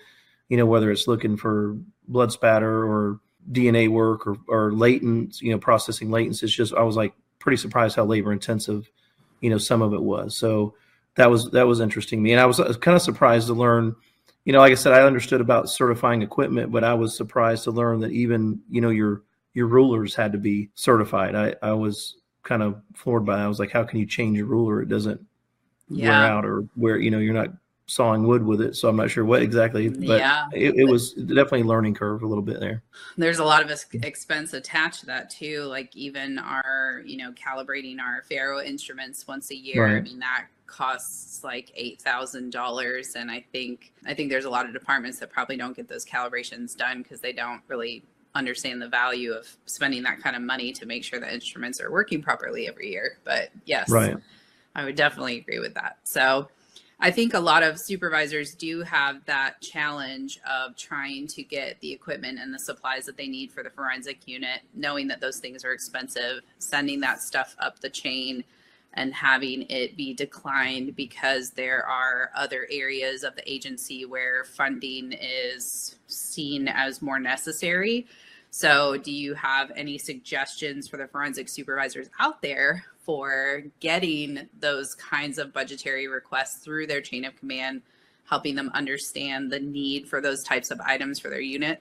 you 0.48 0.56
know, 0.56 0.66
whether 0.66 0.88
it's 0.92 1.08
looking 1.08 1.36
for 1.36 1.78
blood 2.06 2.30
spatter 2.30 2.84
or 2.84 3.18
DNA 3.50 3.88
work 3.88 4.24
or, 4.24 4.36
or 4.46 4.72
latent, 4.72 5.42
you 5.42 5.50
know, 5.50 5.58
processing 5.58 6.10
latents, 6.10 6.44
it's 6.44 6.52
just, 6.52 6.72
I 6.72 6.82
was 6.82 6.94
like 6.94 7.12
pretty 7.40 7.56
surprised 7.56 7.96
how 7.96 8.04
labor 8.04 8.32
intensive, 8.32 8.88
you 9.40 9.50
know, 9.50 9.58
some 9.58 9.82
of 9.82 9.92
it 9.94 10.02
was. 10.02 10.36
So 10.36 10.76
that 11.16 11.28
was, 11.28 11.50
that 11.50 11.66
was 11.66 11.80
interesting 11.80 12.20
to 12.20 12.22
me. 12.22 12.30
And 12.30 12.40
I 12.40 12.46
was, 12.46 12.60
uh, 12.60 12.66
I 12.66 12.68
was 12.68 12.76
kind 12.76 12.94
of 12.94 13.02
surprised 13.02 13.48
to 13.48 13.54
learn, 13.54 13.96
you 14.44 14.52
know, 14.52 14.60
like 14.60 14.72
I 14.72 14.76
said, 14.76 14.92
I 14.92 15.02
understood 15.02 15.40
about 15.40 15.68
certifying 15.68 16.22
equipment, 16.22 16.72
but 16.72 16.84
I 16.84 16.94
was 16.94 17.16
surprised 17.16 17.64
to 17.64 17.70
learn 17.70 18.00
that 18.00 18.12
even, 18.12 18.60
you 18.70 18.80
know, 18.80 18.90
your 18.90 19.22
your 19.52 19.66
rulers 19.66 20.14
had 20.14 20.32
to 20.32 20.38
be 20.38 20.70
certified. 20.74 21.34
I, 21.34 21.54
I 21.62 21.72
was 21.72 22.16
kind 22.42 22.62
of 22.62 22.80
floored 22.94 23.26
by 23.26 23.36
that. 23.36 23.44
I 23.44 23.48
was 23.48 23.58
like, 23.58 23.72
how 23.72 23.84
can 23.84 23.98
you 23.98 24.06
change 24.06 24.38
a 24.38 24.44
ruler? 24.44 24.80
It 24.80 24.88
doesn't 24.88 25.20
yeah. 25.88 26.08
wear 26.08 26.32
out 26.32 26.44
or 26.44 26.64
where, 26.74 26.98
you 26.98 27.10
know, 27.10 27.18
you're 27.18 27.34
not 27.34 27.48
sawing 27.90 28.24
wood 28.24 28.44
with 28.46 28.60
it. 28.60 28.76
So 28.76 28.88
I'm 28.88 28.94
not 28.94 29.10
sure 29.10 29.24
what 29.24 29.42
exactly, 29.42 29.88
but 29.88 30.20
yeah. 30.20 30.46
it, 30.52 30.76
it 30.76 30.84
was 30.84 31.12
definitely 31.12 31.62
a 31.62 31.64
learning 31.64 31.94
curve 31.94 32.22
a 32.22 32.26
little 32.26 32.42
bit 32.42 32.60
there. 32.60 32.84
There's 33.16 33.40
a 33.40 33.44
lot 33.44 33.68
of 33.68 33.84
expense 34.04 34.52
attached 34.52 35.00
to 35.00 35.06
that 35.06 35.28
too. 35.28 35.64
Like 35.64 35.94
even 35.96 36.38
our, 36.38 37.02
you 37.04 37.16
know, 37.16 37.32
calibrating 37.32 37.98
our 37.98 38.22
Faro 38.30 38.60
instruments 38.60 39.26
once 39.26 39.50
a 39.50 39.56
year. 39.56 39.84
Right. 39.84 39.96
I 39.96 40.00
mean, 40.02 40.20
that 40.20 40.46
costs 40.68 41.42
like 41.42 41.72
eight 41.74 42.00
thousand 42.00 42.52
dollars 42.52 43.16
and 43.16 43.28
i 43.28 43.44
think 43.50 43.92
i 44.06 44.14
think 44.14 44.30
there's 44.30 44.44
a 44.44 44.48
lot 44.48 44.64
of 44.64 44.72
departments 44.72 45.18
that 45.18 45.28
probably 45.28 45.56
don't 45.56 45.74
get 45.74 45.88
those 45.88 46.04
calibrations 46.04 46.76
done 46.76 47.02
because 47.02 47.20
they 47.20 47.32
don't 47.32 47.60
really 47.66 48.04
understand 48.36 48.80
the 48.80 48.88
value 48.88 49.32
of 49.32 49.48
spending 49.66 50.00
that 50.00 50.20
kind 50.20 50.36
of 50.36 50.42
money 50.42 50.72
to 50.72 50.86
make 50.86 51.02
sure 51.02 51.18
the 51.18 51.34
instruments 51.34 51.80
are 51.80 51.90
working 51.90 52.22
properly 52.22 52.68
every 52.68 52.88
year 52.88 53.18
but 53.24 53.50
yes 53.64 53.90
right 53.90 54.16
i 54.76 54.84
would 54.84 54.94
definitely 54.94 55.38
agree 55.38 55.58
with 55.58 55.74
that 55.74 55.98
so 56.04 56.48
i 57.00 57.10
think 57.10 57.34
a 57.34 57.40
lot 57.40 57.62
of 57.62 57.78
supervisors 57.78 58.54
do 58.54 58.82
have 58.82 59.24
that 59.24 59.60
challenge 59.60 60.40
of 60.48 60.76
trying 60.76 61.26
to 61.26 61.42
get 61.42 61.80
the 61.80 61.92
equipment 61.92 62.38
and 62.38 62.52
the 62.52 62.58
supplies 62.58 63.06
that 63.06 63.16
they 63.16 63.28
need 63.28 63.50
for 63.50 63.62
the 63.62 63.70
forensic 63.70 64.26
unit 64.26 64.60
knowing 64.74 65.08
that 65.08 65.20
those 65.20 65.38
things 65.38 65.64
are 65.64 65.72
expensive 65.72 66.40
sending 66.58 67.00
that 67.00 67.20
stuff 67.20 67.56
up 67.58 67.78
the 67.80 67.90
chain 67.90 68.44
and 68.94 69.14
having 69.14 69.62
it 69.68 69.96
be 69.96 70.12
declined 70.12 70.96
because 70.96 71.50
there 71.50 71.86
are 71.86 72.30
other 72.34 72.66
areas 72.70 73.22
of 73.22 73.36
the 73.36 73.52
agency 73.52 74.04
where 74.04 74.44
funding 74.44 75.12
is 75.12 75.96
seen 76.08 76.66
as 76.68 77.00
more 77.00 77.20
necessary. 77.20 78.06
So, 78.50 78.96
do 78.96 79.12
you 79.12 79.34
have 79.34 79.70
any 79.76 79.96
suggestions 79.96 80.88
for 80.88 80.96
the 80.96 81.06
forensic 81.06 81.48
supervisors 81.48 82.08
out 82.18 82.42
there 82.42 82.84
for 83.04 83.62
getting 83.78 84.48
those 84.58 84.94
kinds 84.96 85.38
of 85.38 85.52
budgetary 85.52 86.08
requests 86.08 86.56
through 86.56 86.88
their 86.88 87.00
chain 87.00 87.24
of 87.24 87.36
command, 87.36 87.82
helping 88.24 88.56
them 88.56 88.70
understand 88.74 89.52
the 89.52 89.60
need 89.60 90.08
for 90.08 90.20
those 90.20 90.42
types 90.42 90.72
of 90.72 90.80
items 90.80 91.20
for 91.20 91.30
their 91.30 91.40
unit? 91.40 91.80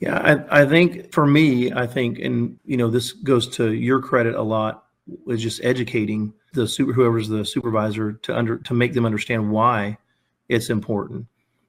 Yeah, 0.00 0.18
I, 0.50 0.62
I 0.62 0.66
think 0.66 1.12
for 1.12 1.26
me, 1.26 1.72
I 1.72 1.86
think, 1.86 2.18
and 2.18 2.58
you 2.64 2.76
know, 2.76 2.90
this 2.90 3.12
goes 3.12 3.48
to 3.56 3.72
your 3.72 4.00
credit 4.00 4.34
a 4.34 4.42
lot 4.42 4.84
is 5.28 5.40
just 5.40 5.64
educating 5.64 6.34
the 6.52 6.66
super 6.66 6.92
whoever's 6.92 7.28
the 7.28 7.44
supervisor 7.44 8.14
to 8.14 8.36
under 8.36 8.58
to 8.58 8.74
make 8.74 8.92
them 8.92 9.06
understand 9.06 9.50
why 9.50 9.96
it's 10.48 10.70
important. 10.70 11.26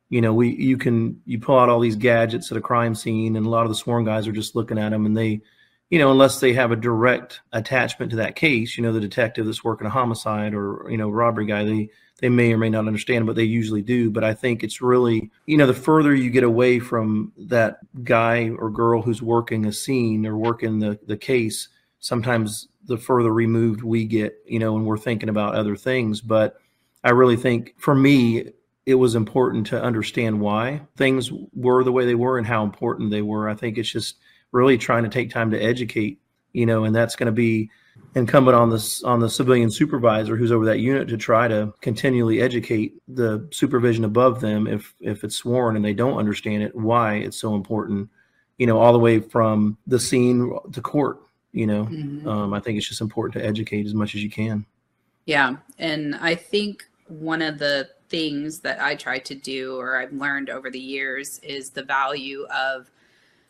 You 0.10 0.22
know, 0.22 0.34
we 0.34 0.56
you 0.56 0.78
can 0.78 1.22
you 1.26 1.40
pull 1.40 1.60
out 1.60 1.70
all 1.70 1.80
these 1.80 1.96
gadgets 1.96 2.52
at 2.52 2.58
a 2.58 2.62
crime 2.62 2.96
scene, 2.96 3.36
and 3.36 3.46
a 3.46 3.50
lot 3.50 3.64
of 3.64 3.70
the 3.70 3.76
sworn 3.76 4.06
guys 4.06 4.28
are 4.28 4.32
just 4.32 4.56
looking 4.56 4.78
at 4.78 4.90
them, 4.90 5.06
and 5.06 5.18
they 5.18 5.42
you 5.90 6.00
know, 6.00 6.12
unless 6.12 6.40
they 6.40 6.54
have 6.54 6.72
a 6.72 6.76
direct 6.76 7.42
attachment 7.54 8.12
to 8.12 8.18
that 8.18 8.36
case, 8.36 8.78
you 8.78 8.84
know, 8.84 8.92
the 8.92 9.00
detective 9.00 9.46
that's 9.46 9.64
working 9.64 9.88
a 9.88 9.90
homicide 9.90 10.54
or, 10.54 10.86
you 10.90 10.98
know, 10.98 11.10
robbery 11.10 11.46
guy, 11.46 11.64
they, 11.64 11.90
they 12.20 12.28
may 12.28 12.52
or 12.52 12.58
may 12.58 12.70
not 12.70 12.88
understand, 12.88 13.26
but 13.26 13.38
they 13.38 13.44
usually 13.44 13.82
do. 13.82 14.12
But 14.12 14.24
I 14.24 14.34
think 14.34 14.64
it's 14.64 14.82
really, 14.82 15.32
you 15.46 15.56
know, 15.56 15.68
the 15.68 15.74
further 15.74 16.14
you 16.14 16.30
get 16.30 16.44
away 16.44 16.80
from 16.80 17.32
that 17.38 17.78
guy 18.04 18.50
or 18.50 18.70
girl 18.70 19.02
who's 19.02 19.22
working 19.22 19.66
a 19.66 19.72
scene 19.72 20.26
or 20.26 20.36
working 20.36 20.80
the, 20.80 21.00
the 21.08 21.18
case, 21.18 21.70
sometimes 22.00 22.68
the 22.86 22.98
further 22.98 23.32
removed 23.32 23.82
we 23.82 24.04
get, 24.04 24.36
you 24.46 24.60
know, 24.60 24.74
when 24.74 24.84
we're 24.84 24.98
thinking 24.98 25.30
about 25.30 25.56
other 25.56 25.78
things. 25.78 26.20
But 26.20 26.58
I 27.02 27.12
really 27.12 27.38
think 27.38 27.76
for 27.78 27.96
me, 27.96 28.52
it 28.88 28.96
was 28.96 29.14
important 29.14 29.68
to 29.68 29.80
understand 29.80 30.42
why 30.42 30.82
things 30.96 31.32
were 31.54 31.84
the 31.84 31.92
way 31.92 32.08
they 32.08 32.16
were 32.16 32.40
and 32.40 32.48
how 32.48 32.64
important 32.64 33.12
they 33.12 33.22
were. 33.22 33.48
I 33.48 33.54
think 33.54 33.78
it's 33.78 33.92
just, 33.92 34.16
really 34.52 34.78
trying 34.78 35.04
to 35.04 35.10
take 35.10 35.30
time 35.30 35.52
to 35.52 35.62
educate, 35.62 36.20
you 36.54 36.66
know, 36.66 36.84
and 36.84 36.96
that's 36.96 37.16
going 37.16 37.28
to 37.28 37.32
be 37.32 37.70
incumbent 38.16 38.56
on 38.56 38.70
this 38.70 39.04
on 39.04 39.20
the 39.20 39.30
civilian 39.30 39.70
supervisor 39.70 40.36
who's 40.36 40.52
over 40.52 40.66
that 40.66 40.80
unit 40.80 41.08
to 41.08 41.18
try 41.18 41.48
to 41.48 41.74
continually 41.82 42.42
educate 42.42 42.94
the 43.08 43.48
supervision 43.52 44.06
above 44.06 44.40
them 44.40 44.68
if 44.68 44.94
if 45.00 45.24
it's 45.24 45.36
sworn 45.36 45.76
and 45.76 45.84
they 45.84 45.94
don't 45.94 46.18
understand 46.18 46.62
it 46.64 46.76
why 46.76 47.16
it's 47.16 47.38
so 47.38 47.56
important 47.56 48.08
you 48.58 48.68
know 48.68 48.80
all 48.80 48.94
the 48.94 49.00
way 49.00 49.20
from 49.20 49.78
the 49.88 50.00
scene 50.00 50.56
to 50.72 50.82
court 50.82 51.20
you 51.54 51.66
know 51.66 51.86
mm-hmm. 51.86 52.28
um, 52.28 52.54
i 52.54 52.60
think 52.60 52.78
it's 52.78 52.88
just 52.88 53.02
important 53.02 53.34
to 53.34 53.48
educate 53.48 53.86
as 53.86 53.96
much 53.96 54.14
as 54.14 54.24
you 54.24 54.30
can 54.30 54.64
yeah 55.26 55.56
and 55.80 56.16
i 56.16 56.36
think 56.36 56.88
one 57.08 57.42
of 57.42 57.58
the 57.58 57.90
things 58.10 58.60
that 58.60 58.80
i 58.82 58.96
try 58.96 59.18
to 59.20 59.36
do 59.36 59.78
or 59.78 59.98
i've 59.98 60.14
learned 60.14 60.50
over 60.50 60.70
the 60.70 60.80
years 60.80 61.40
is 61.40 61.70
the 61.72 61.84
value 61.84 62.46
of 62.46 62.90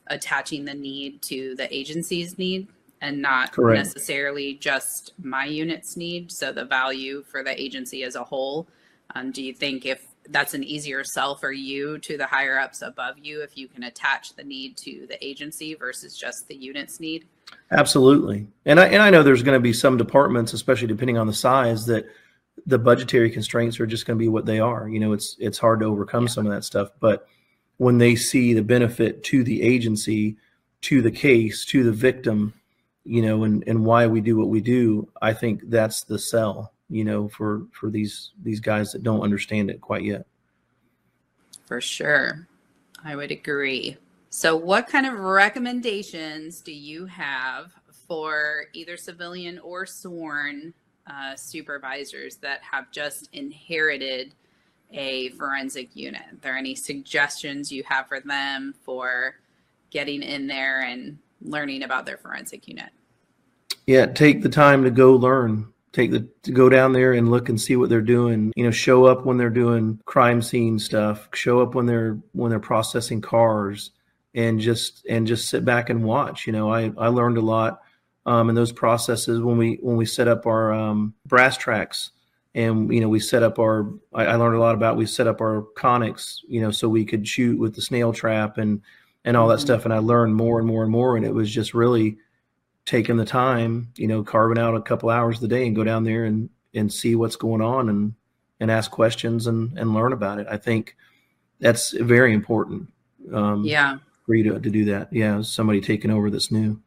attaching 0.07 0.65
the 0.65 0.73
need 0.73 1.21
to 1.21 1.55
the 1.55 1.73
agency's 1.75 2.37
need 2.37 2.67
and 3.01 3.21
not 3.21 3.51
Correct. 3.51 3.77
necessarily 3.77 4.55
just 4.55 5.13
my 5.21 5.45
unit's 5.45 5.97
need. 5.97 6.31
So 6.31 6.51
the 6.51 6.65
value 6.65 7.23
for 7.23 7.43
the 7.43 7.59
agency 7.59 8.03
as 8.03 8.15
a 8.15 8.23
whole. 8.23 8.67
Um, 9.15 9.31
do 9.31 9.43
you 9.43 9.53
think 9.53 9.85
if 9.85 10.05
that's 10.29 10.53
an 10.53 10.63
easier 10.63 11.03
sell 11.03 11.35
for 11.35 11.51
you 11.51 11.97
to 11.99 12.17
the 12.17 12.25
higher 12.25 12.59
ups 12.59 12.81
above 12.81 13.15
you 13.21 13.41
if 13.41 13.57
you 13.57 13.67
can 13.67 13.83
attach 13.83 14.35
the 14.35 14.43
need 14.43 14.75
to 14.77 15.05
the 15.07 15.23
agency 15.25 15.73
versus 15.75 16.17
just 16.17 16.47
the 16.47 16.55
unit's 16.55 16.99
need? 16.99 17.25
Absolutely. 17.71 18.47
And 18.65 18.79
I 18.79 18.87
and 18.87 19.01
I 19.01 19.09
know 19.09 19.23
there's 19.23 19.43
going 19.43 19.55
to 19.57 19.63
be 19.63 19.73
some 19.73 19.97
departments, 19.97 20.53
especially 20.53 20.87
depending 20.87 21.17
on 21.17 21.27
the 21.27 21.33
size, 21.33 21.85
that 21.85 22.05
the 22.65 22.79
budgetary 22.79 23.29
constraints 23.29 23.79
are 23.79 23.87
just 23.87 24.05
going 24.05 24.17
to 24.17 24.23
be 24.23 24.29
what 24.29 24.45
they 24.45 24.59
are. 24.59 24.89
You 24.89 24.99
know, 24.99 25.13
it's 25.13 25.35
it's 25.39 25.57
hard 25.57 25.79
to 25.81 25.85
overcome 25.85 26.23
yeah. 26.23 26.29
some 26.29 26.45
of 26.45 26.51
that 26.53 26.63
stuff, 26.63 26.89
but 26.99 27.27
when 27.77 27.97
they 27.99 28.15
see 28.15 28.53
the 28.53 28.63
benefit 28.63 29.23
to 29.23 29.43
the 29.43 29.61
agency, 29.61 30.35
to 30.81 31.01
the 31.01 31.11
case, 31.11 31.63
to 31.65 31.83
the 31.83 31.91
victim, 31.91 32.53
you 33.03 33.21
know, 33.21 33.43
and, 33.43 33.63
and 33.67 33.85
why 33.85 34.07
we 34.07 34.19
do 34.19 34.35
what 34.35 34.49
we 34.49 34.59
do, 34.59 35.07
I 35.21 35.33
think 35.33 35.69
that's 35.69 36.03
the 36.03 36.19
sell, 36.19 36.73
you 36.89 37.05
know, 37.05 37.29
for, 37.29 37.67
for 37.71 37.89
these, 37.89 38.31
these 38.43 38.59
guys 38.59 38.91
that 38.91 39.03
don't 39.03 39.21
understand 39.21 39.69
it 39.69 39.79
quite 39.79 40.03
yet. 40.03 40.25
For 41.65 41.79
sure. 41.79 42.47
I 43.03 43.15
would 43.15 43.31
agree. 43.31 43.97
So 44.29 44.55
what 44.55 44.87
kind 44.87 45.05
of 45.05 45.13
recommendations 45.19 46.61
do 46.61 46.73
you 46.73 47.05
have 47.05 47.71
for 48.07 48.65
either 48.73 48.97
civilian 48.97 49.59
or 49.59 49.85
sworn 49.85 50.73
uh, 51.09 51.35
supervisors 51.35 52.37
that 52.37 52.61
have 52.61 52.91
just 52.91 53.29
inherited 53.33 54.33
a 54.91 55.29
forensic 55.29 55.95
unit. 55.95 56.21
Are 56.21 56.37
there 56.41 56.57
any 56.57 56.75
suggestions 56.75 57.71
you 57.71 57.83
have 57.83 58.07
for 58.07 58.19
them 58.19 58.73
for 58.83 59.35
getting 59.89 60.21
in 60.21 60.47
there 60.47 60.81
and 60.81 61.17
learning 61.41 61.83
about 61.83 62.05
their 62.05 62.17
forensic 62.17 62.67
unit? 62.67 62.89
Yeah, 63.85 64.05
take 64.05 64.41
the 64.41 64.49
time 64.49 64.83
to 64.83 64.91
go 64.91 65.15
learn. 65.15 65.71
Take 65.93 66.11
the 66.11 66.27
to 66.43 66.51
go 66.51 66.69
down 66.69 66.93
there 66.93 67.13
and 67.13 67.31
look 67.31 67.49
and 67.49 67.59
see 67.59 67.75
what 67.75 67.89
they're 67.89 68.01
doing. 68.01 68.51
You 68.55 68.65
know, 68.65 68.71
show 68.71 69.05
up 69.05 69.25
when 69.25 69.37
they're 69.37 69.49
doing 69.49 69.99
crime 70.05 70.41
scene 70.41 70.77
stuff. 70.77 71.29
Show 71.33 71.61
up 71.61 71.73
when 71.73 71.85
they're 71.85 72.19
when 72.33 72.49
they're 72.49 72.59
processing 72.59 73.21
cars, 73.21 73.91
and 74.35 74.59
just 74.59 75.05
and 75.09 75.25
just 75.25 75.49
sit 75.49 75.65
back 75.65 75.89
and 75.89 76.03
watch. 76.03 76.45
You 76.45 76.53
know, 76.53 76.71
I 76.71 76.91
I 76.97 77.07
learned 77.07 77.37
a 77.37 77.41
lot 77.41 77.81
um, 78.27 78.49
in 78.49 78.55
those 78.55 78.73
processes 78.73 79.41
when 79.41 79.57
we 79.57 79.79
when 79.81 79.95
we 79.95 80.05
set 80.05 80.27
up 80.27 80.45
our 80.45 80.71
um, 80.73 81.15
brass 81.25 81.57
tracks. 81.57 82.11
And 82.53 82.93
you 82.93 82.99
know 82.99 83.09
we 83.09 83.19
set 83.19 83.43
up 83.43 83.59
our 83.59 83.91
I, 84.13 84.25
I, 84.25 84.35
learned 84.35 84.55
a 84.55 84.59
lot 84.59 84.73
about 84.73 84.97
we 84.97 85.05
set 85.05 85.27
up 85.27 85.41
our 85.41 85.65
conics 85.77 86.39
you 86.47 86.59
know 86.59 86.71
so 86.71 86.89
we 86.89 87.05
could 87.05 87.27
shoot 87.27 87.59
with 87.59 87.75
the 87.75 87.81
snail 87.81 88.11
trap 88.11 88.57
and 88.57 88.81
and 89.25 89.37
all 89.37 89.47
that 89.47 89.55
mm-hmm. 89.55 89.65
stuff. 89.65 89.85
And 89.85 89.93
i 89.93 89.99
learned 89.99 90.35
more 90.35 90.57
and 90.59 90.67
more 90.67 90.83
and 90.83 90.91
more. 90.91 91.15
And 91.15 91.25
it 91.25 91.33
was 91.33 91.51
just 91.51 91.73
really 91.73 92.17
taking 92.85 93.17
the 93.17 93.25
time 93.25 93.91
you 93.95 94.07
know 94.07 94.23
carving 94.23 94.57
out 94.57 94.75
a 94.75 94.81
couple 94.81 95.09
hours 95.09 95.41
a 95.41 95.47
day 95.47 95.67
and 95.67 95.75
go 95.75 95.83
down 95.83 96.03
there 96.03 96.25
and 96.25 96.49
and 96.73 96.91
see 96.91 97.15
what's 97.15 97.35
going 97.35 97.61
on 97.61 97.89
and 97.89 98.13
and 98.59 98.71
ask 98.71 98.91
questions 98.91 99.47
and 99.47 99.77
and 99.77 99.93
learn 99.93 100.13
about 100.13 100.39
it. 100.39 100.47
I 100.49 100.57
think 100.57 100.95
that's 101.59 101.91
very 101.91 102.33
important 102.33 102.91
um 103.31 103.63
yeah. 103.63 103.97
for 104.25 104.33
you 104.33 104.43
to, 104.51 104.59
to 104.59 104.69
do 104.69 104.83
that. 104.85 105.13
Yeah 105.13 105.41
somebody 105.41 105.79
taking 105.79 106.11
over 106.11 106.31
that's 106.31 106.51
new 106.51 106.81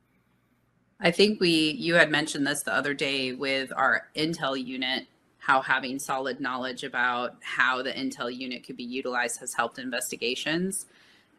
i 1.01 1.11
think 1.11 1.41
we 1.41 1.73
you 1.73 1.95
had 1.95 2.11
mentioned 2.11 2.47
this 2.47 2.63
the 2.63 2.75
other 2.75 2.95
day 2.95 3.33
with 3.33 3.73
our 3.77 4.09
intel 4.17 4.63
unit 4.63 5.07
how 5.41 5.63
having 5.63 5.99
solid 5.99 6.39
knowledge 6.39 6.85
about 6.85 7.35
how 7.41 7.83
the 7.83 7.93
intel 7.93 8.35
unit 8.35 8.63
could 8.63 8.77
be 8.77 8.85
utilized 8.85 9.41
has 9.41 9.55
helped 9.55 9.79
investigations. 9.79 10.87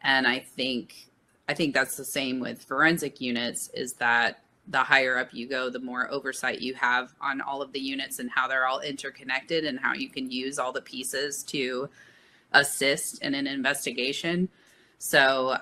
And 0.02 0.28
i 0.28 0.40
think 0.40 1.08
i 1.48 1.54
think 1.54 1.74
that's 1.74 1.96
the 1.96 2.06
same 2.06 2.40
with 2.40 2.64
forensic 2.64 3.22
units 3.22 3.70
is 3.74 3.94
that 3.94 4.44
the 4.68 4.80
higher 4.80 5.18
up 5.18 5.34
you 5.34 5.48
go 5.48 5.70
the 5.70 5.80
more 5.80 6.10
oversight 6.12 6.62
you 6.62 6.74
have 6.74 7.14
on 7.22 7.42
all 7.42 7.62
of 7.62 7.72
the 7.74 7.80
units 7.80 8.20
and 8.20 8.30
how 8.30 8.48
they're 8.48 8.66
all 8.66 8.80
interconnected 8.80 9.66
and 9.66 9.80
how 9.80 9.94
you 9.94 10.10
can 10.10 10.30
use 10.30 10.60
all 10.60 10.72
the 10.72 10.82
pieces 10.82 11.44
to 11.44 11.90
assist 12.54 13.22
in 13.22 13.34
an 13.34 13.48
investigation. 13.48 14.50
So 14.98 15.58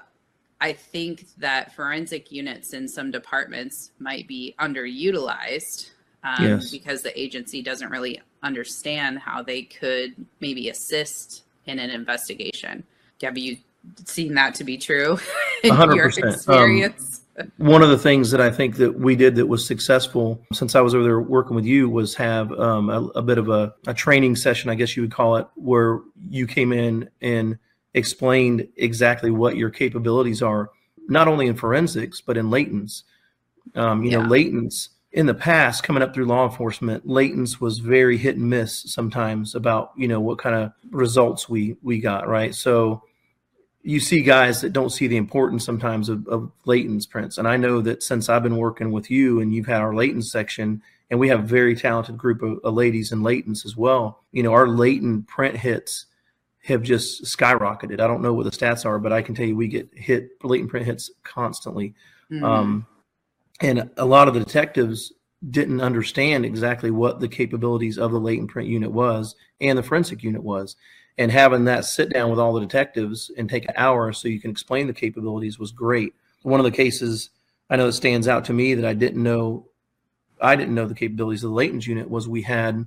I 0.61 0.73
think 0.73 1.25
that 1.37 1.73
forensic 1.73 2.31
units 2.31 2.73
in 2.73 2.87
some 2.87 3.11
departments 3.11 3.91
might 3.99 4.27
be 4.27 4.55
underutilized 4.59 5.91
um, 6.23 6.43
yes. 6.43 6.71
because 6.71 7.01
the 7.01 7.17
agency 7.19 7.61
doesn't 7.61 7.89
really 7.89 8.21
understand 8.43 9.19
how 9.19 9.41
they 9.41 9.63
could 9.63 10.13
maybe 10.39 10.69
assist 10.69 11.43
in 11.65 11.79
an 11.79 11.89
investigation. 11.89 12.83
Have 13.21 13.37
you 13.37 13.57
seen 14.05 14.33
that 14.33 14.55
to 14.55 14.63
be 14.63 14.77
true 14.77 15.17
in 15.63 15.71
100%. 15.71 15.95
your 15.95 16.05
um, 16.05 16.33
experience? 16.33 17.21
Um, 17.39 17.51
one 17.55 17.81
of 17.81 17.89
the 17.89 17.97
things 17.97 18.31
that 18.31 18.41
I 18.41 18.51
think 18.51 18.75
that 18.77 18.99
we 18.99 19.15
did 19.15 19.35
that 19.35 19.45
was 19.45 19.65
successful 19.65 20.41
since 20.51 20.75
I 20.75 20.81
was 20.81 20.93
over 20.93 21.03
there 21.03 21.21
working 21.21 21.55
with 21.55 21.63
you 21.63 21.89
was 21.89 22.15
have 22.15 22.51
um, 22.51 22.89
a, 22.89 23.01
a, 23.15 23.21
bit 23.21 23.37
of 23.37 23.47
a, 23.47 23.73
a 23.87 23.93
training 23.93 24.35
session, 24.35 24.69
I 24.69 24.75
guess 24.75 24.97
you 24.97 25.03
would 25.03 25.13
call 25.13 25.37
it, 25.37 25.47
where 25.55 26.01
you 26.29 26.47
came 26.47 26.73
in 26.73 27.09
and 27.21 27.57
explained 27.93 28.67
exactly 28.77 29.31
what 29.31 29.57
your 29.57 29.69
capabilities 29.69 30.41
are, 30.41 30.69
not 31.07 31.27
only 31.27 31.47
in 31.47 31.55
forensics, 31.55 32.21
but 32.21 32.37
in 32.37 32.47
latents. 32.47 33.03
Um, 33.75 34.03
you 34.03 34.11
yeah. 34.11 34.17
know, 34.17 34.29
latents 34.29 34.89
in 35.11 35.25
the 35.25 35.33
past 35.33 35.83
coming 35.83 36.03
up 36.03 36.13
through 36.13 36.25
law 36.25 36.45
enforcement 36.45 37.07
latents 37.07 37.59
was 37.59 37.79
very 37.79 38.17
hit 38.17 38.35
and 38.35 38.49
miss 38.49 38.83
sometimes 38.91 39.55
about 39.55 39.91
you 39.97 40.07
know 40.07 40.19
what 40.19 40.37
kind 40.37 40.55
of 40.55 40.71
results 40.91 41.49
we 41.49 41.75
we 41.81 41.99
got 41.99 42.27
right 42.27 42.53
so 42.53 43.03
you 43.81 43.99
see 43.99 44.21
guys 44.21 44.61
that 44.61 44.73
don't 44.73 44.91
see 44.91 45.07
the 45.07 45.17
importance 45.17 45.65
sometimes 45.65 46.09
of, 46.09 46.27
of 46.27 46.51
latents 46.65 47.09
prints 47.09 47.37
and 47.37 47.47
i 47.47 47.57
know 47.57 47.81
that 47.81 48.03
since 48.03 48.29
i've 48.29 48.43
been 48.43 48.57
working 48.57 48.91
with 48.91 49.09
you 49.09 49.39
and 49.39 49.53
you've 49.53 49.65
had 49.65 49.81
our 49.81 49.95
latent 49.95 50.25
section 50.25 50.81
and 51.09 51.19
we 51.19 51.27
have 51.27 51.39
a 51.39 51.47
very 51.47 51.75
talented 51.75 52.15
group 52.15 52.43
of, 52.43 52.59
of 52.63 52.75
ladies 52.75 53.11
in 53.11 53.21
latents 53.21 53.65
as 53.65 53.75
well 53.75 54.21
you 54.31 54.43
know 54.43 54.53
our 54.53 54.67
latent 54.67 55.27
print 55.27 55.57
hits 55.57 56.05
have 56.63 56.81
just 56.81 57.23
skyrocketed. 57.23 57.99
I 57.99 58.07
don't 58.07 58.21
know 58.21 58.33
what 58.33 58.43
the 58.43 58.51
stats 58.51 58.85
are 58.85 58.99
but 58.99 59.13
i 59.13 59.21
can 59.21 59.33
tell 59.33 59.45
you 59.45 59.55
we 59.55 59.67
get 59.67 59.89
hit 59.93 60.31
latent 60.43 60.69
print 60.69 60.85
hits 60.85 61.11
constantly. 61.23 61.93
Mm-hmm. 62.31 62.43
um, 62.45 62.85
and 63.61 63.89
a 63.97 64.05
lot 64.05 64.27
of 64.27 64.33
the 64.33 64.39
detectives 64.39 65.13
didn't 65.49 65.81
understand 65.81 66.45
exactly 66.45 66.91
what 66.91 67.19
the 67.19 67.27
capabilities 67.27 67.97
of 67.97 68.11
the 68.11 68.19
latent 68.19 68.51
print 68.51 68.69
unit 68.69 68.91
was 68.91 69.35
and 69.61 69.77
the 69.77 69.83
forensic 69.83 70.21
unit 70.21 70.43
was. 70.43 70.75
And 71.17 71.31
having 71.31 71.65
that 71.65 71.85
sit 71.85 72.13
down 72.13 72.29
with 72.29 72.39
all 72.39 72.53
the 72.53 72.61
detectives 72.61 73.31
and 73.37 73.49
take 73.49 73.65
an 73.65 73.73
hour 73.75 74.13
so 74.13 74.27
you 74.27 74.39
can 74.39 74.51
explain 74.51 74.87
the 74.87 74.93
capabilities 74.93 75.59
was 75.59 75.71
great. 75.71 76.13
One 76.43 76.59
of 76.59 76.65
the 76.65 76.71
cases 76.71 77.31
i 77.69 77.75
know 77.75 77.85
that 77.85 77.93
stands 77.93 78.27
out 78.27 78.45
to 78.45 78.53
me 78.53 78.73
that 78.73 78.85
i 78.85 78.93
didn't 78.93 79.21
know 79.21 79.67
i 80.41 80.55
didn't 80.55 80.75
know 80.75 80.87
the 80.87 80.95
capabilities 80.95 81.43
of 81.43 81.49
the 81.49 81.55
latent 81.55 81.85
unit 81.85 82.09
was 82.09 82.27
we 82.27 82.41
had 82.41 82.85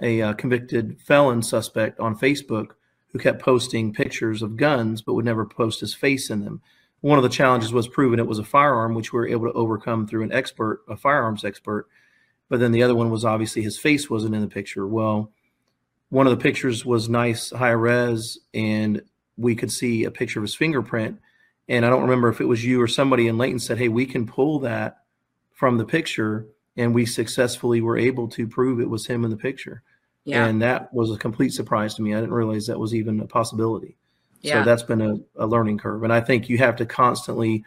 a 0.00 0.22
uh, 0.22 0.32
convicted 0.34 1.00
felon 1.00 1.42
suspect 1.42 1.98
on 2.00 2.16
facebook 2.16 2.72
who 3.12 3.18
kept 3.18 3.42
posting 3.42 3.92
pictures 3.92 4.42
of 4.42 4.56
guns 4.56 5.02
but 5.02 5.14
would 5.14 5.24
never 5.24 5.44
post 5.44 5.80
his 5.80 5.94
face 5.94 6.30
in 6.30 6.44
them 6.44 6.62
one 7.02 7.18
of 7.18 7.24
the 7.24 7.28
challenges 7.28 7.72
was 7.72 7.88
proving 7.88 8.20
it 8.20 8.26
was 8.28 8.38
a 8.38 8.44
firearm, 8.44 8.94
which 8.94 9.12
we 9.12 9.18
were 9.18 9.28
able 9.28 9.46
to 9.46 9.52
overcome 9.52 10.06
through 10.06 10.22
an 10.22 10.32
expert, 10.32 10.82
a 10.88 10.96
firearms 10.96 11.44
expert. 11.44 11.88
But 12.48 12.60
then 12.60 12.70
the 12.72 12.82
other 12.82 12.94
one 12.94 13.10
was 13.10 13.24
obviously 13.24 13.60
his 13.60 13.76
face 13.76 14.08
wasn't 14.08 14.36
in 14.36 14.40
the 14.40 14.46
picture. 14.46 14.86
Well, 14.86 15.32
one 16.10 16.26
of 16.26 16.30
the 16.30 16.42
pictures 16.42 16.86
was 16.86 17.08
nice 17.08 17.50
high 17.50 17.70
res, 17.70 18.38
and 18.54 19.02
we 19.36 19.56
could 19.56 19.72
see 19.72 20.04
a 20.04 20.12
picture 20.12 20.38
of 20.38 20.44
his 20.44 20.54
fingerprint. 20.54 21.18
And 21.68 21.84
I 21.84 21.90
don't 21.90 22.02
remember 22.02 22.28
if 22.28 22.40
it 22.40 22.48
was 22.48 22.64
you 22.64 22.80
or 22.80 22.86
somebody 22.86 23.26
in 23.26 23.36
latent 23.36 23.62
said, 23.62 23.78
"Hey, 23.78 23.88
we 23.88 24.06
can 24.06 24.26
pull 24.26 24.60
that 24.60 24.98
from 25.50 25.78
the 25.78 25.84
picture," 25.84 26.46
and 26.76 26.94
we 26.94 27.04
successfully 27.04 27.80
were 27.80 27.98
able 27.98 28.28
to 28.28 28.46
prove 28.46 28.80
it 28.80 28.90
was 28.90 29.06
him 29.06 29.24
in 29.24 29.30
the 29.30 29.36
picture. 29.36 29.82
Yeah. 30.24 30.46
And 30.46 30.62
that 30.62 30.92
was 30.94 31.10
a 31.10 31.18
complete 31.18 31.52
surprise 31.52 31.94
to 31.94 32.02
me. 32.02 32.14
I 32.14 32.20
didn't 32.20 32.34
realize 32.34 32.66
that 32.66 32.78
was 32.78 32.94
even 32.94 33.20
a 33.20 33.26
possibility. 33.26 33.96
Yeah. 34.40 34.60
So 34.60 34.64
that's 34.64 34.82
been 34.82 35.00
a, 35.00 35.16
a 35.36 35.46
learning 35.46 35.78
curve. 35.78 36.02
And 36.04 36.12
I 36.12 36.20
think 36.20 36.48
you 36.48 36.58
have 36.58 36.76
to 36.76 36.86
constantly 36.86 37.64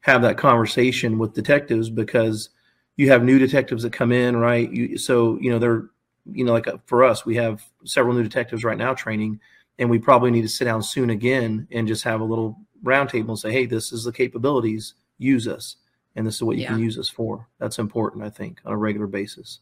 have 0.00 0.22
that 0.22 0.38
conversation 0.38 1.18
with 1.18 1.34
detectives 1.34 1.90
because 1.90 2.50
you 2.96 3.10
have 3.10 3.22
new 3.22 3.38
detectives 3.38 3.82
that 3.82 3.92
come 3.92 4.12
in, 4.12 4.36
right? 4.36 4.70
You, 4.70 4.98
so, 4.98 5.38
you 5.40 5.50
know, 5.50 5.58
they're, 5.58 5.86
you 6.32 6.44
know, 6.44 6.52
like 6.52 6.68
uh, 6.68 6.78
for 6.86 7.04
us, 7.04 7.24
we 7.24 7.36
have 7.36 7.62
several 7.84 8.14
new 8.14 8.22
detectives 8.22 8.64
right 8.64 8.76
now 8.76 8.94
training, 8.94 9.40
and 9.78 9.88
we 9.88 9.98
probably 9.98 10.30
need 10.30 10.42
to 10.42 10.48
sit 10.48 10.64
down 10.64 10.82
soon 10.82 11.10
again 11.10 11.66
and 11.70 11.88
just 11.88 12.04
have 12.04 12.20
a 12.20 12.24
little 12.24 12.58
roundtable 12.84 13.28
and 13.28 13.38
say, 13.38 13.52
hey, 13.52 13.66
this 13.66 13.92
is 13.92 14.04
the 14.04 14.12
capabilities, 14.12 14.94
use 15.18 15.46
us. 15.48 15.76
And 16.16 16.26
this 16.26 16.34
is 16.36 16.42
what 16.42 16.56
you 16.56 16.62
Yeah. 16.62 16.70
can 16.70 16.80
use 16.80 16.98
us 16.98 17.08
for. 17.08 17.46
That's 17.58 17.78
important, 17.78 18.24
I 18.24 18.30
think, 18.30 18.60
on 18.64 18.72
a 18.72 18.76
regular 18.76 19.06
basis. 19.06 19.60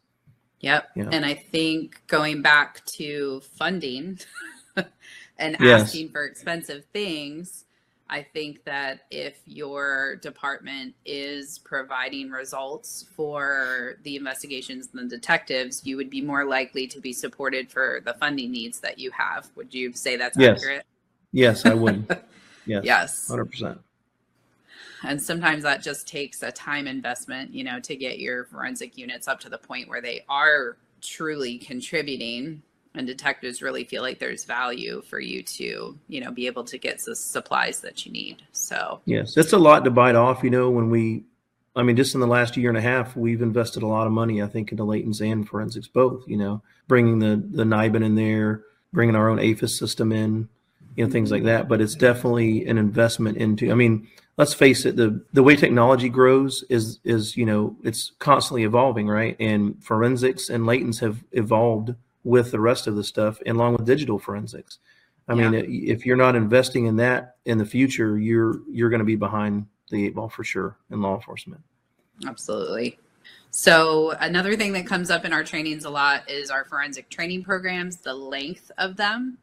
Yep. 0.60 0.88
Yeah. 0.96 1.08
And 1.12 1.24
I 1.24 1.34
think 1.34 2.00
going 2.06 2.42
back 2.42 2.84
to 2.86 3.40
funding 3.58 4.18
and 5.38 5.56
Yes. 5.60 5.82
asking 5.82 6.10
for 6.10 6.24
expensive 6.24 6.84
things, 6.92 7.64
I 8.08 8.22
think 8.22 8.64
that 8.64 9.00
if 9.10 9.36
your 9.46 10.16
department 10.22 10.94
is 11.04 11.58
providing 11.58 12.30
results 12.30 13.04
for 13.16 13.98
the 14.04 14.14
investigations 14.16 14.88
and 14.94 15.10
the 15.10 15.16
detectives, 15.16 15.84
you 15.84 15.96
would 15.96 16.08
be 16.08 16.20
more 16.20 16.44
likely 16.44 16.86
to 16.86 17.00
be 17.00 17.12
supported 17.12 17.70
for 17.70 18.00
the 18.04 18.14
funding 18.14 18.52
needs 18.52 18.78
that 18.80 18.98
you 18.98 19.10
have. 19.10 19.50
Would 19.56 19.74
you 19.74 19.92
say 19.92 20.16
that's 20.16 20.38
Yes. 20.38 20.58
accurate? 20.58 20.86
Yes, 21.32 21.66
I 21.66 21.74
would. 21.74 22.06
yes. 22.66 22.84
Yes. 22.84 23.28
100%. 23.28 23.78
And 25.02 25.20
sometimes 25.20 25.62
that 25.62 25.82
just 25.82 26.08
takes 26.08 26.42
a 26.42 26.50
time 26.52 26.86
investment, 26.86 27.52
you 27.52 27.64
know, 27.64 27.80
to 27.80 27.96
get 27.96 28.18
your 28.18 28.44
forensic 28.44 28.96
units 28.96 29.28
up 29.28 29.40
to 29.40 29.48
the 29.48 29.58
point 29.58 29.88
where 29.88 30.00
they 30.00 30.24
are 30.28 30.76
truly 31.00 31.58
contributing 31.58 32.62
and 32.94 33.06
detectives 33.06 33.60
really 33.62 33.84
feel 33.84 34.02
like 34.02 34.18
there's 34.18 34.44
value 34.44 35.02
for 35.02 35.20
you 35.20 35.42
to, 35.42 35.98
you 36.08 36.20
know, 36.20 36.30
be 36.30 36.46
able 36.46 36.64
to 36.64 36.78
get 36.78 36.98
the 37.04 37.14
supplies 37.14 37.80
that 37.82 38.06
you 38.06 38.12
need. 38.12 38.42
So, 38.52 39.00
Yes, 39.04 39.36
it's 39.36 39.52
a 39.52 39.58
lot 39.58 39.84
to 39.84 39.90
bite 39.90 40.14
off. 40.14 40.42
You 40.42 40.50
know, 40.50 40.70
when 40.70 40.90
we, 40.90 41.24
I 41.74 41.82
mean, 41.82 41.96
just 41.96 42.14
in 42.14 42.20
the 42.20 42.26
last 42.26 42.56
year 42.56 42.70
and 42.70 42.78
a 42.78 42.82
half, 42.82 43.14
we've 43.14 43.42
invested 43.42 43.82
a 43.82 43.86
lot 43.86 44.06
of 44.06 44.12
money, 44.12 44.42
I 44.42 44.46
think, 44.46 44.72
into 44.72 44.84
latents 44.84 45.20
and 45.20 45.46
forensics 45.46 45.88
both. 45.88 46.26
You 46.26 46.38
know, 46.38 46.62
bringing 46.88 47.18
the 47.18 47.36
the 47.36 47.64
NIBIN 47.64 48.04
in 48.04 48.14
there, 48.14 48.62
bringing 48.92 49.14
our 49.14 49.28
own 49.28 49.38
AFIS 49.38 49.78
system 49.78 50.10
in, 50.10 50.48
you 50.96 51.04
know, 51.04 51.10
things 51.10 51.30
like 51.30 51.44
that. 51.44 51.68
But 51.68 51.80
it's 51.80 51.94
definitely 51.94 52.66
an 52.66 52.78
investment 52.78 53.36
into. 53.36 53.70
I 53.70 53.74
mean, 53.74 54.08
let's 54.36 54.54
face 54.54 54.84
it 54.84 54.96
the 54.96 55.24
the 55.32 55.42
way 55.42 55.56
technology 55.56 56.08
grows 56.08 56.64
is 56.68 57.00
is 57.04 57.36
you 57.36 57.46
know 57.46 57.76
it's 57.82 58.12
constantly 58.18 58.64
evolving, 58.64 59.08
right? 59.08 59.36
And 59.38 59.82
forensics 59.82 60.48
and 60.48 60.64
latents 60.64 61.00
have 61.00 61.24
evolved 61.32 61.94
with 62.24 62.50
the 62.50 62.60
rest 62.60 62.86
of 62.86 62.96
the 62.96 63.04
stuff, 63.04 63.38
and 63.46 63.56
along 63.56 63.74
with 63.74 63.86
digital 63.86 64.18
forensics. 64.18 64.78
I 65.28 65.34
mean, 65.34 65.54
if 65.54 66.06
you're 66.06 66.16
not 66.16 66.36
investing 66.36 66.86
in 66.86 66.96
that 66.96 67.36
in 67.44 67.58
the 67.58 67.66
future, 67.66 68.16
you're 68.18 68.60
you're 68.70 68.90
going 68.90 69.00
to 69.00 69.04
be 69.04 69.16
behind 69.16 69.66
the 69.90 70.06
eight 70.06 70.14
ball 70.14 70.28
for 70.28 70.44
sure 70.44 70.76
in 70.90 71.00
law 71.00 71.14
enforcement. 71.14 71.62
absolutely. 72.26 72.98
So, 73.50 74.10
another 74.20 74.56
thing 74.56 74.72
that 74.74 74.86
comes 74.86 75.10
up 75.10 75.24
in 75.24 75.32
our 75.32 75.42
trainings 75.42 75.84
a 75.84 75.90
lot 75.90 76.28
is 76.30 76.50
our 76.50 76.64
forensic 76.64 77.08
training 77.08 77.42
programs, 77.42 77.96
the 77.96 78.12
length 78.12 78.70
of 78.78 78.96
them, 78.96 79.38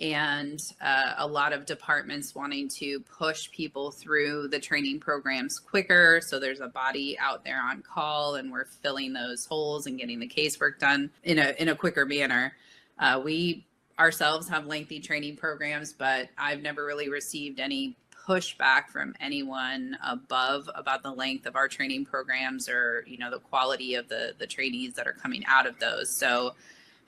and 0.00 0.60
uh, 0.80 1.14
a 1.18 1.26
lot 1.26 1.52
of 1.52 1.66
departments 1.66 2.34
wanting 2.34 2.68
to 2.68 3.00
push 3.00 3.50
people 3.50 3.90
through 3.90 4.48
the 4.48 4.58
training 4.58 5.00
programs 5.00 5.58
quicker. 5.58 6.20
So, 6.22 6.40
there's 6.40 6.60
a 6.60 6.68
body 6.68 7.18
out 7.18 7.44
there 7.44 7.60
on 7.60 7.82
call, 7.82 8.36
and 8.36 8.50
we're 8.50 8.66
filling 8.66 9.12
those 9.12 9.46
holes 9.46 9.86
and 9.86 9.98
getting 9.98 10.20
the 10.20 10.28
casework 10.28 10.78
done 10.78 11.10
in 11.22 11.38
a 11.38 11.54
in 11.58 11.68
a 11.68 11.76
quicker 11.76 12.06
manner. 12.06 12.54
Uh, 12.98 13.20
we 13.24 13.66
ourselves 13.98 14.48
have 14.48 14.66
lengthy 14.66 14.98
training 15.00 15.36
programs, 15.36 15.92
but 15.92 16.28
I've 16.38 16.62
never 16.62 16.84
really 16.84 17.10
received 17.10 17.60
any 17.60 17.96
pushback 18.26 18.88
from 18.88 19.14
anyone 19.20 19.96
above 20.06 20.68
about 20.74 21.02
the 21.02 21.10
length 21.10 21.46
of 21.46 21.56
our 21.56 21.68
training 21.68 22.04
programs 22.04 22.68
or 22.68 23.04
you 23.06 23.18
know 23.18 23.30
the 23.30 23.38
quality 23.38 23.94
of 23.94 24.08
the 24.08 24.34
the 24.38 24.46
trainees 24.46 24.94
that 24.94 25.06
are 25.06 25.12
coming 25.12 25.44
out 25.46 25.66
of 25.66 25.78
those 25.78 26.14
so 26.14 26.54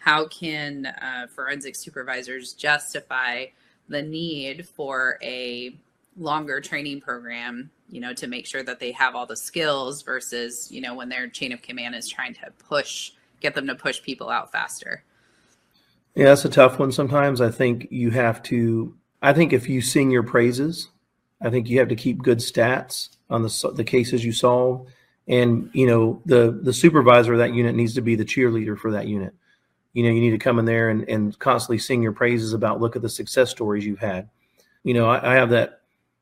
how 0.03 0.27
can 0.27 0.87
uh, 0.87 1.27
forensic 1.33 1.77
supervisors 1.77 2.55
justify 2.55 3.47
the 3.89 4.03
need 4.03 4.67
for 4.67 5.19
a 5.23 5.77
longer 6.19 6.61
training 6.61 7.01
program 7.01 7.71
you 7.89 8.01
know 8.01 8.13
to 8.13 8.27
make 8.27 8.47
sure 8.47 8.63
that 8.63 8.81
they 8.81 8.93
have 8.93 9.15
all 9.15 9.27
the 9.27 9.37
skills 9.37 10.03
versus 10.03 10.71
you 10.71 10.81
know 10.81 10.95
when 10.95 11.09
their 11.09 11.29
chain 11.29 11.53
of 11.53 11.63
command 11.63 11.95
is 11.95 12.09
trying 12.09 12.35
to 12.35 12.51
push 12.59 13.13
get 13.41 13.55
them 13.55 13.67
to 13.67 13.75
push 13.75 14.03
people 14.03 14.29
out 14.29 14.53
faster 14.53 15.03
Yeah, 16.15 16.27
that's 16.27 16.45
a 16.45 16.51
tough 16.51 16.79
one. 16.79 16.93
Sometimes 16.93 17.41
I 17.41 17.51
think 17.51 17.89
you 17.91 18.11
have 18.11 18.43
to. 18.45 18.95
I 19.23 19.33
think 19.33 19.53
if 19.53 19.69
you 19.69 19.81
sing 19.81 20.11
your 20.11 20.23
praises, 20.23 20.89
I 21.41 21.49
think 21.51 21.69
you 21.69 21.79
have 21.79 21.89
to 21.89 21.97
keep 21.97 22.23
good 22.23 22.39
stats 22.39 23.09
on 23.31 23.43
the 23.43 23.73
the 23.75 23.85
cases 23.85 24.25
you 24.25 24.33
solve, 24.33 24.87
and 25.27 25.71
you 25.73 25.87
know 25.87 26.21
the 26.27 26.59
the 26.63 26.73
supervisor 26.73 27.33
of 27.33 27.39
that 27.39 27.55
unit 27.55 27.75
needs 27.75 27.95
to 27.95 28.03
be 28.03 28.15
the 28.15 28.25
cheerleader 28.25 28.79
for 28.79 28.91
that 28.93 29.09
unit. 29.09 29.35
You 29.93 30.05
know, 30.05 30.11
you 30.11 30.21
need 30.21 30.31
to 30.31 30.39
come 30.39 30.59
in 30.59 30.65
there 30.65 30.89
and, 30.89 31.09
and 31.09 31.39
constantly 31.39 31.79
sing 31.79 32.03
your 32.03 32.13
praises 32.13 32.53
about 32.53 32.81
look 32.81 32.97
at 32.97 33.03
the 33.03 33.09
success 33.09 33.51
stories 33.51 33.85
you've 33.85 33.99
had. 33.99 34.29
You 34.85 34.95
know, 34.95 35.09
I, 35.09 35.33
I 35.33 35.35
have 35.35 35.51
that 35.51 35.81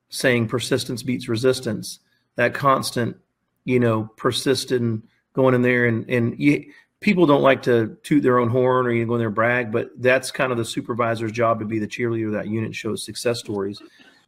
saying, 0.09 0.49
persistence 0.49 1.03
beats 1.03 1.29
resistance. 1.29 2.01
That 2.37 2.55
constant, 2.55 3.17
you 3.65 3.81
know, 3.81 4.05
persistent 4.17 5.05
going 5.33 5.55
in 5.55 5.63
there 5.63 5.87
and 5.87 6.09
and 6.11 6.39
you, 6.39 6.73
people 7.01 7.27
don't 7.27 7.43
like 7.43 7.63
to 7.63 7.97
toot 8.03 8.23
their 8.23 8.39
own 8.39 8.49
horn 8.49 8.87
or 8.87 8.93
you 8.93 9.07
go 9.07 9.15
in 9.15 9.19
there 9.19 9.29
and 9.29 9.35
brag, 9.35 9.73
but 9.73 9.91
that's 9.97 10.31
kind 10.31 10.53
of 10.53 10.59
the 10.59 10.65
supervisor's 10.65 11.33
job 11.33 11.59
to 11.59 11.65
be 11.65 11.79
the 11.79 11.89
cheerleader 11.89 12.27
of 12.27 12.33
that 12.33 12.49
unit, 12.49 12.67
and 12.67 12.77
show 12.77 12.95
success 12.95 13.41
stories. 13.41 13.83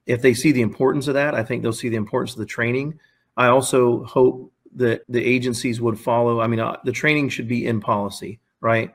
If 0.07 0.23
they 0.23 0.35
see 0.35 0.53
the 0.53 0.63
importance 0.63 1.07
of 1.07 1.15
that, 1.15 1.35
I 1.35 1.45
think 1.45 1.63
they'll 1.63 1.73
see 1.73 1.89
the 1.89 1.97
importance 1.97 2.33
of 2.33 2.39
the 2.39 2.47
training. 2.47 2.99
I 3.37 3.49
also 3.49 4.05
hope 4.05 4.53
that 4.75 5.05
the 5.09 5.25
agencies 5.25 5.81
would 5.81 5.99
follow. 5.99 6.41
I 6.41 6.47
mean, 6.47 6.61
uh, 6.61 6.77
the 6.85 6.93
training 6.93 7.29
should 7.29 7.47
be 7.47 7.67
in 7.67 7.81
policy, 7.81 8.41
right? 8.61 8.95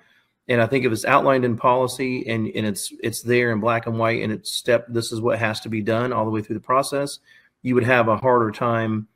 And 0.49 0.61
I 0.61 0.65
think 0.65 0.85
if 0.85 0.91
it's 0.91 1.05
outlined 1.05 1.43
in 1.43 1.57
policy 1.57 2.25
and, 2.27 2.47
and 2.55 2.65
it's 2.65 2.93
it's 3.03 3.21
there 3.21 3.51
in 3.51 3.59
black 3.59 3.85
and 3.85 3.99
white 3.99 4.23
and 4.23 4.31
it's 4.31 4.51
step 4.51 4.85
this 4.87 5.11
is 5.11 5.19
what 5.19 5.39
has 5.39 5.59
to 5.61 5.69
be 5.69 5.81
done 5.81 6.13
all 6.13 6.23
the 6.23 6.31
way 6.31 6.41
through 6.41 6.55
the 6.55 6.61
process, 6.61 7.19
you 7.63 7.75
would 7.75 7.83
have 7.83 8.07
a 8.07 8.17
harder 8.17 8.51
time 8.51 9.07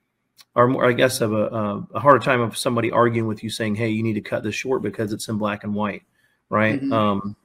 or 0.55 0.67
more, 0.67 0.85
I 0.85 0.91
guess, 0.93 1.21
of 1.21 1.31
a, 1.31 1.45
a, 1.47 1.87
a 1.95 1.99
harder 1.99 2.19
time 2.19 2.41
of 2.41 2.57
somebody 2.57 2.91
arguing 2.91 3.27
with 3.27 3.43
you 3.43 3.49
saying, 3.49 3.75
"Hey, 3.75 3.89
you 3.89 4.03
need 4.03 4.15
to 4.15 4.21
cut 4.21 4.43
this 4.43 4.55
short 4.55 4.81
because 4.81 5.13
it's 5.13 5.29
in 5.29 5.37
black 5.37 5.63
and 5.63 5.73
white," 5.73 6.03
right? 6.49 6.81
Mhm. 6.81 6.91
Um, 6.93 7.35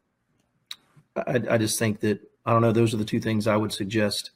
I, 1.16 1.42
I 1.50 1.58
just 1.58 1.78
think 1.78 2.00
that 2.00 2.20
I 2.44 2.52
don't 2.52 2.62
know. 2.62 2.72
Those 2.72 2.94
are 2.94 2.98
the 2.98 3.04
two 3.04 3.20
things 3.20 3.46
I 3.46 3.56
would 3.56 3.72
suggest 3.72 4.30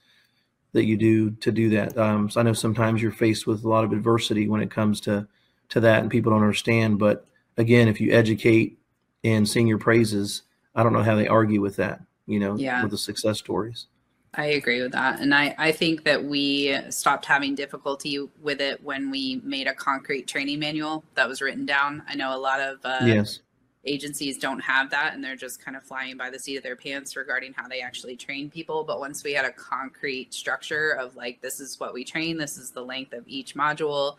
that 0.72 0.84
you 0.84 0.96
do 0.96 1.32
to 1.32 1.50
do 1.50 1.70
that. 1.70 1.96
Um, 1.98 2.30
so 2.30 2.40
I 2.40 2.44
know 2.44 2.52
sometimes 2.52 3.02
you're 3.02 3.10
faced 3.10 3.46
with 3.46 3.64
a 3.64 3.68
lot 3.68 3.84
of 3.84 3.92
adversity 3.92 4.48
when 4.48 4.62
it 4.62 4.70
comes 4.70 5.00
to 5.02 5.26
to 5.70 5.80
that, 5.80 6.02
and 6.02 6.10
people 6.10 6.30
don't 6.32 6.42
understand. 6.42 6.98
But 6.98 7.26
again, 7.56 7.88
if 7.88 8.00
you 8.00 8.12
educate 8.12 8.78
and 9.24 9.48
sing 9.48 9.66
your 9.66 9.78
praises, 9.78 10.42
I 10.74 10.82
don't 10.82 10.92
know 10.92 11.02
how 11.02 11.16
they 11.16 11.28
argue 11.28 11.60
with 11.60 11.76
that. 11.76 12.00
You 12.26 12.38
know, 12.38 12.56
Yeah. 12.56 12.82
with 12.82 12.92
the 12.92 12.98
success 12.98 13.38
stories. 13.38 13.86
I 14.34 14.46
agree 14.46 14.80
with 14.80 14.92
that. 14.92 15.18
And 15.18 15.34
I, 15.34 15.56
I 15.58 15.72
think 15.72 16.04
that 16.04 16.24
we 16.24 16.78
stopped 16.90 17.26
having 17.26 17.56
difficulty 17.56 18.20
with 18.40 18.60
it 18.60 18.80
when 18.84 19.10
we 19.10 19.40
made 19.42 19.66
a 19.66 19.74
concrete 19.74 20.28
training 20.28 20.60
manual 20.60 21.02
that 21.16 21.28
was 21.28 21.42
written 21.42 21.66
down. 21.66 22.04
I 22.08 22.14
know 22.14 22.36
a 22.36 22.38
lot 22.38 22.60
of 22.60 22.78
uh, 22.84 23.00
yes. 23.04 23.40
agencies 23.84 24.38
don't 24.38 24.60
have 24.60 24.90
that 24.90 25.14
and 25.14 25.24
they're 25.24 25.34
just 25.34 25.60
kind 25.64 25.76
of 25.76 25.82
flying 25.82 26.16
by 26.16 26.30
the 26.30 26.38
seat 26.38 26.56
of 26.56 26.62
their 26.62 26.76
pants 26.76 27.16
regarding 27.16 27.54
how 27.54 27.66
they 27.66 27.80
actually 27.80 28.14
train 28.14 28.48
people. 28.48 28.84
But 28.84 29.00
once 29.00 29.24
we 29.24 29.32
had 29.32 29.44
a 29.44 29.52
concrete 29.52 30.32
structure 30.32 30.92
of 30.92 31.16
like, 31.16 31.40
this 31.40 31.58
is 31.58 31.80
what 31.80 31.92
we 31.92 32.04
train, 32.04 32.38
this 32.38 32.56
is 32.56 32.70
the 32.70 32.84
length 32.84 33.12
of 33.12 33.24
each 33.26 33.56
module, 33.56 34.14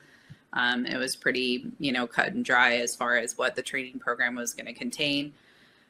um, 0.53 0.85
it 0.85 0.97
was 0.97 1.15
pretty, 1.15 1.71
you 1.79 1.91
know, 1.91 2.05
cut 2.07 2.33
and 2.33 2.43
dry 2.43 2.77
as 2.77 2.95
far 2.95 3.17
as 3.17 3.37
what 3.37 3.55
the 3.55 3.61
training 3.61 3.99
program 3.99 4.35
was 4.35 4.53
going 4.53 4.65
to 4.65 4.73
contain. 4.73 5.33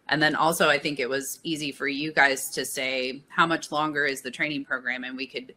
And 0.09 0.21
then 0.21 0.35
also, 0.35 0.69
I 0.69 0.77
think 0.77 0.99
it 0.99 1.09
was 1.09 1.39
easy 1.43 1.71
for 1.71 1.87
you 1.87 2.11
guys 2.11 2.49
to 2.51 2.65
say, 2.65 3.21
how 3.29 3.45
much 3.47 3.71
longer 3.71 4.05
is 4.05 4.21
the 4.21 4.31
training 4.31 4.65
program? 4.65 5.03
And 5.03 5.15
we 5.15 5.25
could 5.25 5.55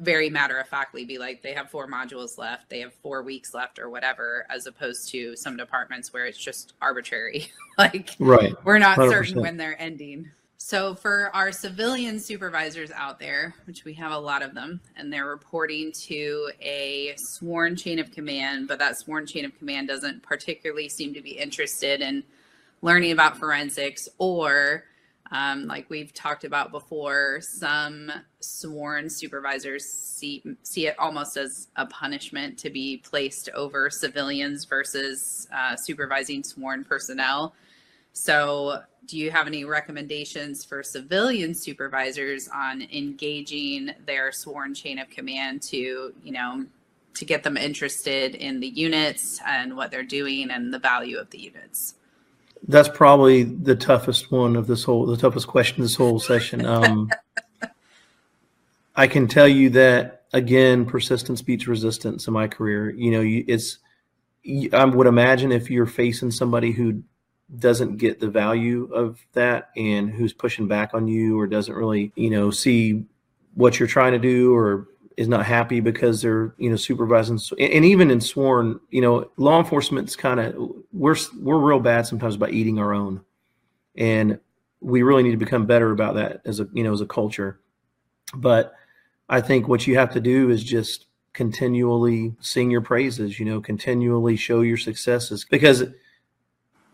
very 0.00 0.28
matter 0.28 0.58
of 0.58 0.68
factly 0.68 1.04
be 1.06 1.16
like, 1.18 1.42
they 1.42 1.54
have 1.54 1.70
four 1.70 1.88
modules 1.88 2.36
left, 2.36 2.68
they 2.68 2.80
have 2.80 2.92
four 3.02 3.22
weeks 3.22 3.54
left, 3.54 3.78
or 3.78 3.88
whatever, 3.88 4.44
as 4.50 4.66
opposed 4.66 5.08
to 5.10 5.34
some 5.36 5.56
departments 5.56 6.12
where 6.12 6.26
it's 6.26 6.36
just 6.38 6.74
arbitrary. 6.82 7.50
like, 7.78 8.10
Right. 8.18 8.54
we're 8.64 8.78
not 8.78 8.96
certain 8.96 9.36
100%. 9.36 9.40
when 9.40 9.56
they're 9.56 9.80
ending. 9.80 10.30
So, 10.58 10.94
for 10.94 11.30
our 11.34 11.52
civilian 11.52 12.18
supervisors 12.18 12.90
out 12.90 13.18
there, 13.20 13.54
which 13.66 13.84
we 13.84 13.94
have 13.94 14.10
a 14.12 14.18
lot 14.18 14.42
of 14.42 14.54
them, 14.54 14.80
and 14.96 15.12
they're 15.12 15.26
reporting 15.26 15.92
to 16.06 16.50
a 16.60 17.14
sworn 17.18 17.76
chain 17.76 17.98
of 17.98 18.10
command, 18.10 18.66
but 18.66 18.78
that 18.78 18.98
sworn 18.98 19.26
chain 19.26 19.44
of 19.44 19.56
command 19.58 19.88
doesn't 19.88 20.22
particularly 20.22 20.88
seem 20.88 21.14
to 21.14 21.20
be 21.22 21.32
interested 21.32 22.00
in 22.00 22.24
learning 22.82 23.12
about 23.12 23.36
forensics 23.38 24.08
or 24.18 24.84
Um, 25.32 25.66
like 25.66 25.90
we've 25.90 26.14
talked 26.14 26.44
about 26.44 26.70
before, 26.70 27.40
some 27.42 28.12
sworn 28.40 29.10
supervisors 29.10 29.84
see 29.84 30.42
see 30.62 30.86
it 30.86 30.96
almost 30.98 31.36
as 31.36 31.66
a 31.76 31.84
punishment 31.86 32.58
to 32.58 32.70
be 32.70 32.98
placed 32.98 33.48
over 33.50 33.90
civilians 33.90 34.64
versus 34.66 35.48
uh, 35.52 35.74
supervising 35.76 36.44
sworn 36.44 36.84
personnel. 36.84 37.54
So, 38.18 38.80
do 39.04 39.18
you 39.18 39.30
have 39.30 39.46
any 39.46 39.66
recommendations 39.66 40.64
for 40.64 40.82
civilian 40.82 41.54
supervisors 41.54 42.48
on 42.48 42.80
engaging 42.80 43.90
their 44.06 44.32
sworn 44.32 44.72
chain 44.72 44.98
of 44.98 45.10
command 45.10 45.60
to, 45.64 46.14
you 46.22 46.32
know, 46.32 46.64
to 47.12 47.24
get 47.26 47.42
them 47.42 47.58
interested 47.58 48.34
in 48.34 48.58
the 48.58 48.68
units 48.68 49.38
and 49.46 49.76
what 49.76 49.90
they're 49.90 50.02
doing 50.02 50.50
and 50.50 50.72
the 50.72 50.78
value 50.78 51.18
of 51.18 51.28
the 51.28 51.38
units? 51.38 51.96
That's 52.66 52.88
probably 52.88 53.42
the 53.42 53.76
toughest 53.76 54.32
one 54.32 54.56
of 54.56 54.66
this 54.66 54.82
whole, 54.82 55.04
the 55.04 55.18
toughest 55.18 55.46
question 55.46 55.82
this 55.82 55.94
whole 55.94 56.18
session. 56.18 56.64
Um, 56.66 57.10
I 58.96 59.08
can 59.08 59.28
tell 59.28 59.46
you 59.46 59.68
that 59.70 60.22
again, 60.32 60.86
persistence 60.86 61.42
beats 61.42 61.68
resistance 61.68 62.26
in 62.26 62.32
my 62.32 62.48
career. 62.48 62.88
You 62.88 63.10
know, 63.10 63.20
you, 63.20 63.44
it's, 63.46 63.76
I 64.72 64.86
would 64.86 65.06
imagine 65.06 65.52
if 65.52 65.70
you're 65.70 65.84
facing 65.84 66.30
somebody 66.30 66.72
who 66.72 67.02
doesn't 67.58 67.96
get 67.96 68.18
the 68.18 68.28
value 68.28 68.90
of 68.92 69.24
that 69.32 69.70
and 69.76 70.10
who's 70.10 70.32
pushing 70.32 70.66
back 70.66 70.94
on 70.94 71.06
you 71.06 71.38
or 71.38 71.46
doesn't 71.46 71.74
really, 71.74 72.12
you 72.16 72.30
know, 72.30 72.50
see 72.50 73.04
what 73.54 73.78
you're 73.78 73.88
trying 73.88 74.12
to 74.12 74.18
do 74.18 74.54
or 74.54 74.88
is 75.16 75.28
not 75.28 75.46
happy 75.46 75.80
because 75.80 76.20
they're 76.20 76.54
you 76.58 76.68
know 76.68 76.76
supervising. 76.76 77.40
And 77.58 77.84
even 77.84 78.10
in 78.10 78.20
sworn 78.20 78.80
you 78.90 79.00
know 79.00 79.30
law 79.36 79.58
enforcement's 79.58 80.14
kind 80.14 80.40
of 80.40 80.54
we're 80.92 81.16
we're 81.40 81.58
real 81.58 81.80
bad 81.80 82.06
sometimes 82.06 82.34
about 82.34 82.52
eating 82.52 82.78
our 82.78 82.92
own. 82.92 83.22
And 83.96 84.38
we 84.80 85.02
really 85.02 85.22
need 85.22 85.30
to 85.30 85.36
become 85.38 85.64
better 85.64 85.90
about 85.90 86.16
that 86.16 86.42
as 86.44 86.60
a 86.60 86.68
you 86.72 86.84
know 86.84 86.92
as 86.92 87.00
a 87.00 87.06
culture. 87.06 87.60
But 88.34 88.74
i 89.28 89.40
think 89.40 89.68
what 89.68 89.86
you 89.86 89.96
have 89.96 90.12
to 90.12 90.20
do 90.20 90.50
is 90.50 90.62
just 90.62 91.06
continually 91.32 92.34
sing 92.40 92.70
your 92.70 92.80
praises 92.80 93.38
you 93.38 93.44
know 93.44 93.60
continually 93.60 94.36
show 94.36 94.62
your 94.62 94.76
successes 94.76 95.44
because 95.50 95.84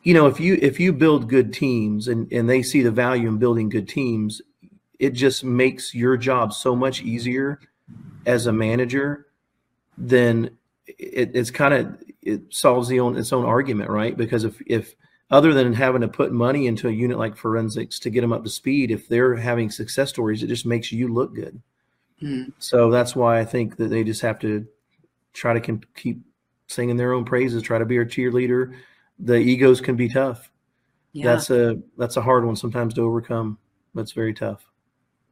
you 0.03 0.15
know 0.15 0.27
if 0.27 0.41
you 0.41 0.59
if 0.61 0.81
you 0.81 0.93
build 0.93 1.29
good 1.29 1.53
teams 1.53 2.09
and 2.09 2.31
and 2.33 2.49
they 2.49 2.63
see 2.63 2.83
the 2.83 2.91
value 2.91 3.29
in 3.29 3.39
building 3.39 3.69
good 3.69 3.89
teams 3.89 4.41
it 5.03 5.15
just 5.15 5.43
makes 5.43 5.93
your 5.97 6.17
job 6.17 6.53
so 6.53 6.77
much 6.77 7.03
easier 7.03 7.59
as 8.25 8.47
a 8.47 8.53
manager, 8.53 9.27
then 9.99 10.57
it, 10.87 11.33
it's 11.35 11.51
kind 11.51 11.75
of 11.75 11.99
it 12.23 12.43
solves 12.51 12.87
the 12.87 13.01
own 13.01 13.17
its 13.17 13.33
own 13.33 13.45
argument, 13.45 13.91
right? 13.91 14.17
Because 14.17 14.45
if 14.45 14.63
if 14.65 14.95
other 15.29 15.55
than 15.55 15.73
having 15.73 16.03
to 16.03 16.09
put 16.09 16.31
money 16.31 16.69
into 16.69 16.87
a 16.87 16.93
unit 16.93 17.19
like 17.19 17.37
forensics 17.37 17.99
to 17.99 18.11
get 18.11 18.21
them 18.21 18.33
up 18.33 18.45
to 18.45 18.51
speed, 18.51 18.93
if 18.93 19.09
they're 19.09 19.35
having 19.35 19.73
success 19.73 20.11
stories, 20.11 20.45
it 20.45 20.47
just 20.47 20.67
makes 20.67 20.93
you 20.93 21.13
look 21.13 21.35
good. 21.35 21.61
Mm. 22.23 22.53
So 22.61 22.89
that's 22.89 23.17
why 23.17 23.41
I 23.41 23.45
think 23.45 23.79
that 23.79 23.89
they 23.89 24.05
just 24.05 24.23
have 24.23 24.39
to 24.41 24.65
try 25.33 25.59
to 25.59 25.81
keep 25.97 26.21
singing 26.69 26.97
their 26.97 27.13
own 27.13 27.25
praises, 27.25 27.61
try 27.61 27.79
to 27.79 27.85
be 27.85 27.97
a 27.97 28.05
cheerleader. 28.07 28.77
The 29.23 29.37
egos 29.37 29.81
can 29.81 29.97
be 29.97 30.09
tough. 30.09 30.51
Yeah. 31.13 31.27
That's 31.27 31.51
a 31.51 31.79
that's 31.97 32.17
a 32.17 32.23
hard 32.23 32.45
one 32.45 32.57
sometimes 32.57 32.95
to 32.95 33.03
overcome. 33.03 33.59
That's 33.95 34.13
very 34.13 34.35
tough. 34.35 34.65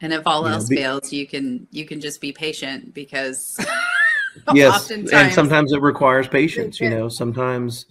And 0.01 0.13
if 0.13 0.27
all 0.27 0.47
you 0.47 0.53
else 0.53 0.65
know, 0.65 0.77
be, 0.77 0.83
fails, 0.83 1.13
you 1.13 1.27
can 1.27 1.67
you 1.71 1.85
can 1.85 2.01
just 2.01 2.21
be 2.21 2.33
patient 2.33 2.95
because 2.95 3.59
yes, 4.55 4.91
and 4.91 5.33
sometimes 5.33 5.73
it 5.73 5.81
requires 5.81 6.29
patience. 6.29 6.81
You 6.81 6.91
know, 6.91 7.09
sometimes 7.09 7.87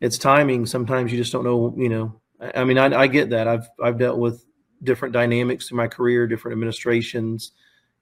it's 0.00 0.18
timing. 0.18 0.66
Sometimes 0.66 1.12
you 1.12 1.18
just 1.18 1.32
don't 1.32 1.44
know. 1.44 1.74
You 1.76 1.88
know, 1.88 2.20
I, 2.40 2.60
I 2.60 2.64
mean, 2.64 2.78
I, 2.78 3.00
I 3.00 3.06
get 3.06 3.30
that. 3.30 3.48
I've 3.48 3.68
I've 3.82 3.98
dealt 3.98 4.18
with 4.18 4.44
different 4.82 5.12
dynamics 5.12 5.70
in 5.70 5.76
my 5.76 5.88
career, 5.88 6.26
different 6.26 6.54
administrations. 6.54 7.52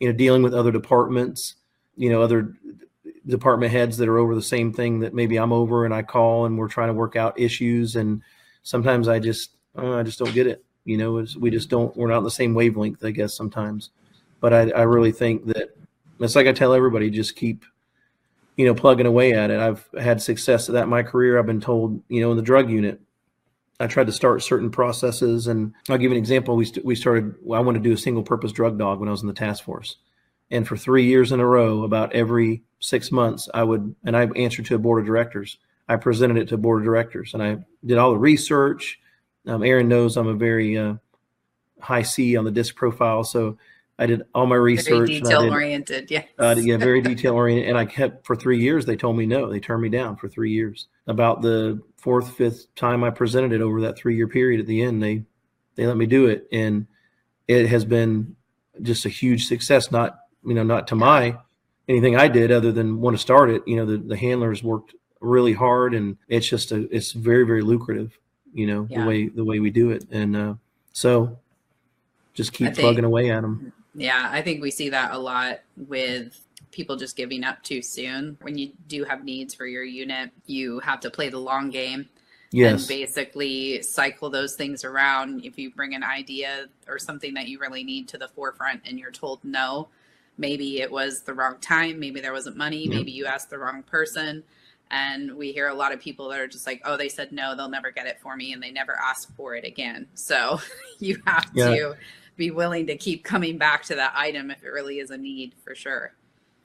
You 0.00 0.08
know, 0.08 0.16
dealing 0.16 0.42
with 0.42 0.54
other 0.54 0.72
departments. 0.72 1.56
You 1.96 2.10
know, 2.10 2.20
other 2.22 2.54
department 3.26 3.72
heads 3.72 3.96
that 3.96 4.08
are 4.08 4.18
over 4.18 4.34
the 4.34 4.42
same 4.42 4.72
thing 4.72 5.00
that 5.00 5.14
maybe 5.14 5.36
I'm 5.36 5.52
over, 5.52 5.84
and 5.84 5.92
I 5.92 6.02
call 6.02 6.46
and 6.46 6.56
we're 6.56 6.68
trying 6.68 6.88
to 6.88 6.94
work 6.94 7.16
out 7.16 7.38
issues. 7.38 7.96
And 7.96 8.22
sometimes 8.62 9.08
I 9.08 9.18
just 9.18 9.56
uh, 9.76 9.96
I 9.96 10.02
just 10.02 10.18
don't 10.18 10.34
get 10.34 10.46
it. 10.46 10.64
You 10.84 10.96
know, 10.96 11.26
we 11.40 11.50
just 11.50 11.68
don't, 11.68 11.96
we're 11.96 12.06
not 12.06 12.18
on 12.18 12.24
the 12.24 12.30
same 12.30 12.54
wavelength, 12.54 13.04
I 13.04 13.10
guess, 13.10 13.34
sometimes. 13.34 13.90
But 14.38 14.52
I, 14.52 14.70
I 14.70 14.82
really 14.82 15.10
think 15.10 15.46
that 15.46 15.76
it's 16.20 16.36
like 16.36 16.46
I 16.46 16.52
tell 16.52 16.72
everybody, 16.72 17.10
just 17.10 17.34
keep, 17.34 17.64
you 18.56 18.66
know, 18.66 18.74
plugging 18.74 19.06
away 19.06 19.32
at 19.32 19.50
it. 19.50 19.58
I've 19.58 19.88
had 20.00 20.22
success 20.22 20.68
at 20.68 20.74
that 20.74 20.84
in 20.84 20.88
my 20.88 21.02
career. 21.02 21.40
I've 21.40 21.46
been 21.46 21.60
told, 21.60 22.00
you 22.08 22.20
know, 22.20 22.30
in 22.30 22.36
the 22.36 22.42
drug 22.42 22.70
unit, 22.70 23.00
I 23.80 23.88
tried 23.88 24.06
to 24.06 24.12
start 24.12 24.44
certain 24.44 24.70
processes. 24.70 25.48
And 25.48 25.74
I'll 25.88 25.98
give 25.98 26.12
you 26.12 26.16
an 26.16 26.22
example. 26.22 26.54
We, 26.54 26.66
st- 26.66 26.86
we 26.86 26.94
started, 26.94 27.34
I 27.52 27.58
wanted 27.58 27.82
to 27.82 27.88
do 27.88 27.94
a 27.94 27.98
single 27.98 28.22
purpose 28.22 28.52
drug 28.52 28.78
dog 28.78 29.00
when 29.00 29.08
I 29.08 29.12
was 29.12 29.22
in 29.22 29.28
the 29.28 29.34
task 29.34 29.64
force. 29.64 29.96
And 30.52 30.68
for 30.68 30.76
three 30.76 31.06
years 31.06 31.32
in 31.32 31.40
a 31.40 31.46
row, 31.46 31.82
about 31.82 32.12
every 32.12 32.62
six 32.80 33.10
months, 33.10 33.48
I 33.54 33.62
would, 33.62 33.94
and 34.04 34.16
I 34.16 34.26
answered 34.36 34.66
to 34.66 34.74
a 34.74 34.78
board 34.78 35.00
of 35.00 35.06
directors. 35.06 35.58
I 35.88 35.96
presented 35.96 36.36
it 36.36 36.48
to 36.48 36.56
a 36.56 36.58
board 36.58 36.82
of 36.82 36.84
directors 36.84 37.34
and 37.34 37.42
I 37.42 37.58
did 37.84 37.98
all 37.98 38.10
the 38.10 38.18
research. 38.18 39.00
Um, 39.46 39.62
Erin 39.62 39.88
knows 39.88 40.16
I'm 40.16 40.26
a 40.26 40.34
very 40.34 40.76
uh, 40.76 40.94
high 41.80 42.02
C 42.02 42.36
on 42.36 42.44
the 42.44 42.50
disc 42.50 42.74
profile, 42.74 43.22
so 43.22 43.56
I 43.98 44.06
did 44.06 44.22
all 44.34 44.46
my 44.46 44.56
research. 44.56 45.08
Very 45.08 45.20
detail 45.20 45.50
oriented, 45.50 46.10
yeah. 46.10 46.24
Uh, 46.38 46.56
yeah, 46.58 46.76
very 46.76 47.00
detail 47.00 47.34
oriented. 47.34 47.68
And 47.68 47.78
I 47.78 47.86
kept 47.86 48.26
for 48.26 48.36
three 48.36 48.58
years. 48.58 48.84
They 48.84 48.96
told 48.96 49.16
me 49.16 49.24
no. 49.24 49.50
They 49.50 49.60
turned 49.60 49.82
me 49.82 49.88
down 49.88 50.16
for 50.16 50.28
three 50.28 50.50
years. 50.50 50.88
About 51.06 51.40
the 51.40 51.80
fourth, 51.96 52.36
fifth 52.36 52.74
time 52.74 53.04
I 53.04 53.10
presented 53.10 53.52
it 53.52 53.60
over 53.60 53.80
that 53.82 53.96
three 53.96 54.16
year 54.16 54.28
period, 54.28 54.60
at 54.60 54.66
the 54.66 54.82
end 54.82 55.02
they 55.02 55.24
they 55.76 55.86
let 55.86 55.96
me 55.96 56.06
do 56.06 56.26
it, 56.26 56.48
and 56.52 56.86
it 57.46 57.66
has 57.68 57.84
been 57.84 58.34
just 58.82 59.06
a 59.06 59.10
huge 59.10 59.46
success. 59.46 59.90
Not 59.90 60.18
you 60.44 60.54
know 60.54 60.64
not 60.64 60.88
to 60.88 60.96
my 60.96 61.36
anything 61.88 62.16
I 62.16 62.28
did 62.28 62.50
other 62.50 62.72
than 62.72 63.00
want 63.00 63.16
to 63.16 63.20
start 63.20 63.50
it. 63.50 63.62
You 63.66 63.76
know 63.76 63.86
the 63.86 63.98
the 63.98 64.16
handlers 64.16 64.62
worked 64.62 64.94
really 65.20 65.52
hard, 65.52 65.94
and 65.94 66.16
it's 66.28 66.48
just 66.48 66.72
a 66.72 66.88
it's 66.94 67.12
very 67.12 67.44
very 67.44 67.62
lucrative 67.62 68.18
you 68.56 68.66
know 68.66 68.86
yeah. 68.90 69.00
the 69.00 69.06
way 69.06 69.28
the 69.28 69.44
way 69.44 69.60
we 69.60 69.70
do 69.70 69.90
it 69.90 70.06
and 70.10 70.34
uh, 70.34 70.54
so 70.92 71.38
just 72.32 72.52
keep 72.52 72.68
think, 72.68 72.78
plugging 72.78 73.04
away 73.04 73.30
at 73.30 73.42
them 73.42 73.72
yeah 73.94 74.28
i 74.32 74.40
think 74.40 74.62
we 74.62 74.70
see 74.70 74.88
that 74.88 75.12
a 75.12 75.18
lot 75.18 75.60
with 75.76 76.40
people 76.72 76.96
just 76.96 77.16
giving 77.16 77.44
up 77.44 77.62
too 77.62 77.82
soon 77.82 78.36
when 78.40 78.56
you 78.56 78.72
do 78.88 79.04
have 79.04 79.24
needs 79.24 79.54
for 79.54 79.66
your 79.66 79.84
unit 79.84 80.30
you 80.46 80.80
have 80.80 81.00
to 81.00 81.10
play 81.10 81.28
the 81.28 81.38
long 81.38 81.68
game 81.68 82.08
yes. 82.50 82.80
and 82.80 82.88
basically 82.88 83.82
cycle 83.82 84.30
those 84.30 84.54
things 84.56 84.84
around 84.84 85.44
if 85.44 85.58
you 85.58 85.70
bring 85.70 85.94
an 85.94 86.02
idea 86.02 86.66
or 86.88 86.98
something 86.98 87.34
that 87.34 87.48
you 87.48 87.58
really 87.58 87.84
need 87.84 88.08
to 88.08 88.16
the 88.16 88.28
forefront 88.28 88.80
and 88.86 88.98
you're 88.98 89.10
told 89.10 89.38
no 89.44 89.86
maybe 90.38 90.80
it 90.80 90.90
was 90.90 91.22
the 91.22 91.34
wrong 91.34 91.56
time 91.60 91.98
maybe 91.98 92.20
there 92.20 92.32
wasn't 92.32 92.56
money 92.56 92.84
yep. 92.84 92.94
maybe 92.94 93.10
you 93.10 93.26
asked 93.26 93.50
the 93.50 93.58
wrong 93.58 93.82
person 93.82 94.42
and 94.90 95.34
we 95.34 95.52
hear 95.52 95.68
a 95.68 95.74
lot 95.74 95.92
of 95.92 96.00
people 96.00 96.28
that 96.28 96.40
are 96.40 96.46
just 96.46 96.66
like 96.66 96.80
oh 96.84 96.96
they 96.96 97.08
said 97.08 97.32
no 97.32 97.56
they'll 97.56 97.68
never 97.68 97.90
get 97.90 98.06
it 98.06 98.18
for 98.20 98.36
me 98.36 98.52
and 98.52 98.62
they 98.62 98.70
never 98.70 98.96
ask 98.96 99.34
for 99.36 99.54
it 99.54 99.64
again 99.64 100.06
so 100.14 100.60
you 100.98 101.20
have 101.26 101.50
yeah. 101.54 101.68
to 101.68 101.94
be 102.36 102.50
willing 102.50 102.86
to 102.86 102.96
keep 102.96 103.24
coming 103.24 103.58
back 103.58 103.82
to 103.82 103.94
that 103.94 104.12
item 104.16 104.50
if 104.50 104.62
it 104.62 104.68
really 104.68 104.98
is 104.98 105.10
a 105.10 105.16
need 105.16 105.54
for 105.64 105.74
sure 105.74 106.12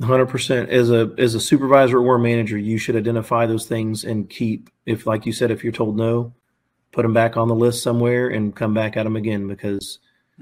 100% 0.01 0.67
as 0.69 0.89
a 0.89 1.13
as 1.19 1.35
a 1.35 1.39
supervisor 1.39 1.99
or 1.99 2.17
manager 2.17 2.57
you 2.57 2.77
should 2.77 2.95
identify 2.95 3.45
those 3.45 3.67
things 3.67 4.03
and 4.03 4.29
keep 4.29 4.69
if 4.85 5.05
like 5.05 5.25
you 5.25 5.31
said 5.31 5.51
if 5.51 5.63
you're 5.63 5.71
told 5.71 5.95
no 5.95 6.33
put 6.91 7.03
them 7.03 7.13
back 7.13 7.37
on 7.37 7.47
the 7.47 7.55
list 7.55 7.83
somewhere 7.83 8.27
and 8.27 8.55
come 8.55 8.73
back 8.73 8.97
at 8.97 9.03
them 9.03 9.15
again 9.15 9.47
because 9.47 9.99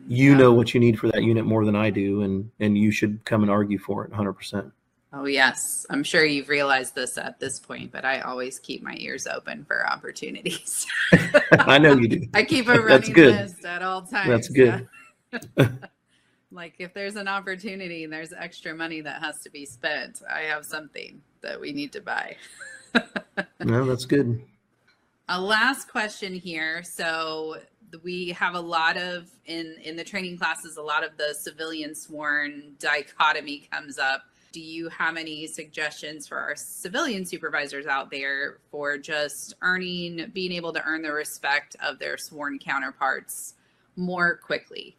you 0.07 0.31
yeah. 0.31 0.37
know 0.37 0.53
what 0.53 0.73
you 0.73 0.79
need 0.79 0.99
for 0.99 1.07
that 1.07 1.23
unit 1.23 1.45
more 1.45 1.65
than 1.65 1.75
I 1.75 1.89
do 1.89 2.21
and 2.23 2.49
and 2.59 2.77
you 2.77 2.91
should 2.91 3.23
come 3.25 3.41
and 3.41 3.51
argue 3.51 3.77
for 3.77 4.05
it 4.05 4.11
100% 4.11 4.71
Oh, 5.11 5.25
yes. 5.25 5.87
I'm 5.89 6.03
sure 6.03 6.23
you've 6.23 6.49
realized 6.49 6.93
this 6.93 7.17
at 7.17 7.39
this 7.39 7.59
point, 7.59 7.91
but 7.91 8.05
I 8.05 8.19
always 8.21 8.59
keep 8.59 8.83
my 8.83 8.95
ears 8.99 9.25
open 9.25 9.65
for 9.65 9.87
opportunities. 9.87 10.85
I 11.51 11.79
know 11.79 11.93
you 11.93 12.07
do. 12.07 12.21
I 12.33 12.43
keep 12.43 12.67
a 12.67 12.79
running 12.79 13.13
list 13.13 13.65
at 13.65 13.81
all 13.81 14.03
times. 14.03 14.29
That's 14.29 14.49
good. 14.49 14.87
Yeah. 15.57 15.69
like 16.51 16.75
if 16.77 16.93
there's 16.93 17.15
an 17.15 17.27
opportunity 17.27 18.03
and 18.03 18.13
there's 18.13 18.33
extra 18.33 18.75
money 18.75 19.01
that 19.01 19.21
has 19.23 19.41
to 19.41 19.49
be 19.49 19.65
spent, 19.65 20.21
I 20.31 20.41
have 20.41 20.63
something 20.63 21.21
that 21.41 21.59
we 21.59 21.71
need 21.71 21.91
to 21.93 22.01
buy. 22.01 22.35
no, 23.63 23.85
that's 23.85 24.05
good. 24.05 24.43
A 25.27 25.41
last 25.41 25.89
question 25.89 26.35
here. 26.35 26.83
So 26.83 27.57
we 28.03 28.29
have 28.29 28.55
a 28.55 28.59
lot 28.59 28.97
of 28.97 29.29
in 29.45 29.75
in 29.83 29.95
the 29.95 30.03
training 30.03 30.37
classes, 30.37 30.77
a 30.77 30.81
lot 30.81 31.03
of 31.03 31.17
the 31.17 31.33
civilian 31.33 31.95
sworn 31.95 32.75
dichotomy 32.79 33.67
comes 33.71 33.97
up 33.97 34.23
do 34.51 34.61
you 34.61 34.89
have 34.89 35.17
any 35.17 35.45
suggestions 35.47 36.27
for 36.27 36.37
our 36.37 36.55
civilian 36.55 37.25
supervisors 37.25 37.85
out 37.85 38.09
there 38.09 38.57
for 38.71 38.97
just 38.97 39.53
earning, 39.61 40.31
being 40.33 40.51
able 40.51 40.73
to 40.73 40.83
earn 40.85 41.01
the 41.01 41.11
respect 41.11 41.75
of 41.83 41.99
their 41.99 42.17
sworn 42.17 42.57
counterparts 42.57 43.53
more 43.95 44.37
quickly? 44.37 44.95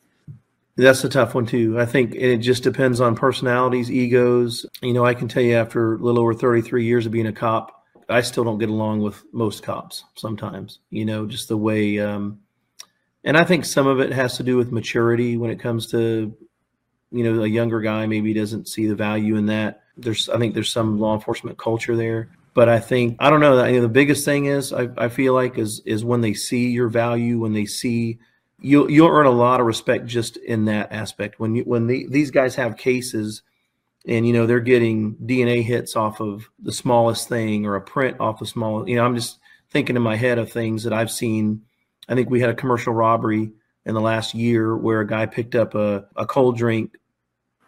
That's 0.77 1.03
a 1.05 1.09
tough 1.09 1.35
one 1.35 1.47
too. 1.47 1.81
I 1.81 1.87
think 1.87 2.15
it 2.15 2.39
just 2.39 2.63
depends 2.63 3.01
on 3.01 3.15
personalities, 3.17 3.91
egos. 3.91 4.65
You 4.83 4.93
know, 4.93 5.05
I 5.05 5.15
can 5.15 5.29
tell 5.29 5.43
you 5.43 5.57
after 5.57 5.95
a 5.95 5.99
little 5.99 6.21
over 6.21 6.33
33 6.33 6.85
years 6.85 7.07
of 7.07 7.13
being 7.13 7.27
a 7.27 7.33
cop, 7.33 7.85
I 8.09 8.23
still 8.23 8.45
don't 8.45 8.59
get 8.59 8.71
along 8.71 9.01
with 9.01 9.23
most 9.33 9.63
cops 9.63 10.05
sometimes. 10.15 10.79
You 10.91 11.05
know, 11.05 11.27
just 11.27 11.49
the 11.49 11.57
way 11.57 11.99
um, 11.99 12.39
and 13.25 13.37
I 13.37 13.45
think 13.45 13.65
some 13.65 13.87
of 13.87 14.01
it 14.01 14.13
has 14.13 14.37
to 14.39 14.43
do 14.43 14.57
with 14.57 14.73
maturity 14.73 15.37
when 15.37 15.51
it 15.51 15.61
comes 15.61 15.89
to, 15.89 16.35
you 17.11 17.25
know, 17.25 17.43
a 17.43 17.47
younger 17.47 17.81
guy 17.81 18.07
maybe 18.07 18.33
doesn't 18.33 18.69
see 18.69 18.87
the 18.87 18.95
value 18.95 19.37
in 19.37 19.47
that. 19.47 19.83
There's, 19.97 20.29
I 20.29 20.39
think 20.39 20.55
there's 20.55 20.73
some 20.73 20.99
law 20.99 21.15
enforcement 21.15 21.59
culture 21.59 21.97
there, 21.97 22.31
but 22.55 22.69
I 22.69 22.81
think 22.81 23.17
I 23.19 23.29
don't 23.29 23.41
know. 23.41 23.63
You 23.65 23.77
know, 23.77 23.83
the 23.83 23.89
biggest 23.89 24.25
thing 24.25 24.47
is 24.47 24.73
I, 24.73 24.89
I 24.97 25.09
feel 25.09 25.35
like 25.35 25.59
is 25.59 25.81
is 25.85 26.05
when 26.05 26.23
they 26.23 26.35
see 26.35 26.71
your 26.71 26.89
value, 26.89 27.39
when 27.39 27.53
they 27.53 27.67
see 27.67 28.19
you'll 28.61 28.91
you'll 28.91 29.09
earn 29.09 29.27
a 29.27 29.31
lot 29.31 29.61
of 29.61 29.67
respect 29.67 30.07
just 30.07 30.37
in 30.37 30.67
that 30.67 30.93
aspect. 30.93 31.39
When 31.39 31.55
you 31.55 31.63
when 31.65 31.87
the, 31.87 32.07
these 32.09 32.31
guys 32.31 32.55
have 32.55 32.77
cases, 32.77 33.43
and 34.07 34.27
you 34.27 34.33
know 34.33 34.47
they're 34.47 34.61
getting 34.61 35.17
DNA 35.17 35.63
hits 35.63 35.97
off 35.97 36.21
of 36.21 36.49
the 36.59 36.73
smallest 36.73 37.29
thing 37.29 37.67
or 37.67 37.77
a 37.77 37.81
print 37.81 38.19
off 38.21 38.39
the 38.39 38.47
small. 38.47 38.89
You 38.89 38.97
know, 38.97 39.05
I'm 39.05 39.17
just 39.17 39.39
thinking 39.71 39.97
in 39.97 40.03
my 40.03 40.17
head 40.17 40.39
of 40.39 40.51
things 40.51 40.85
that 40.85 40.93
I've 40.93 41.11
seen 41.11 41.63
I 42.11 42.15
think 42.15 42.29
we 42.29 42.41
had 42.41 42.51
a 42.51 42.55
commercial 42.55 42.93
robbery 42.93 43.53
in 43.87 43.95
the 43.95 44.01
last 44.01 44.35
year 44.35 44.77
where 44.77 45.01
a 45.01 45.07
guy 45.07 45.27
picked 45.27 45.55
up 45.55 45.75
a, 45.75 46.07
a 46.17 46.27
cold 46.27 46.59
drink, 46.59 46.97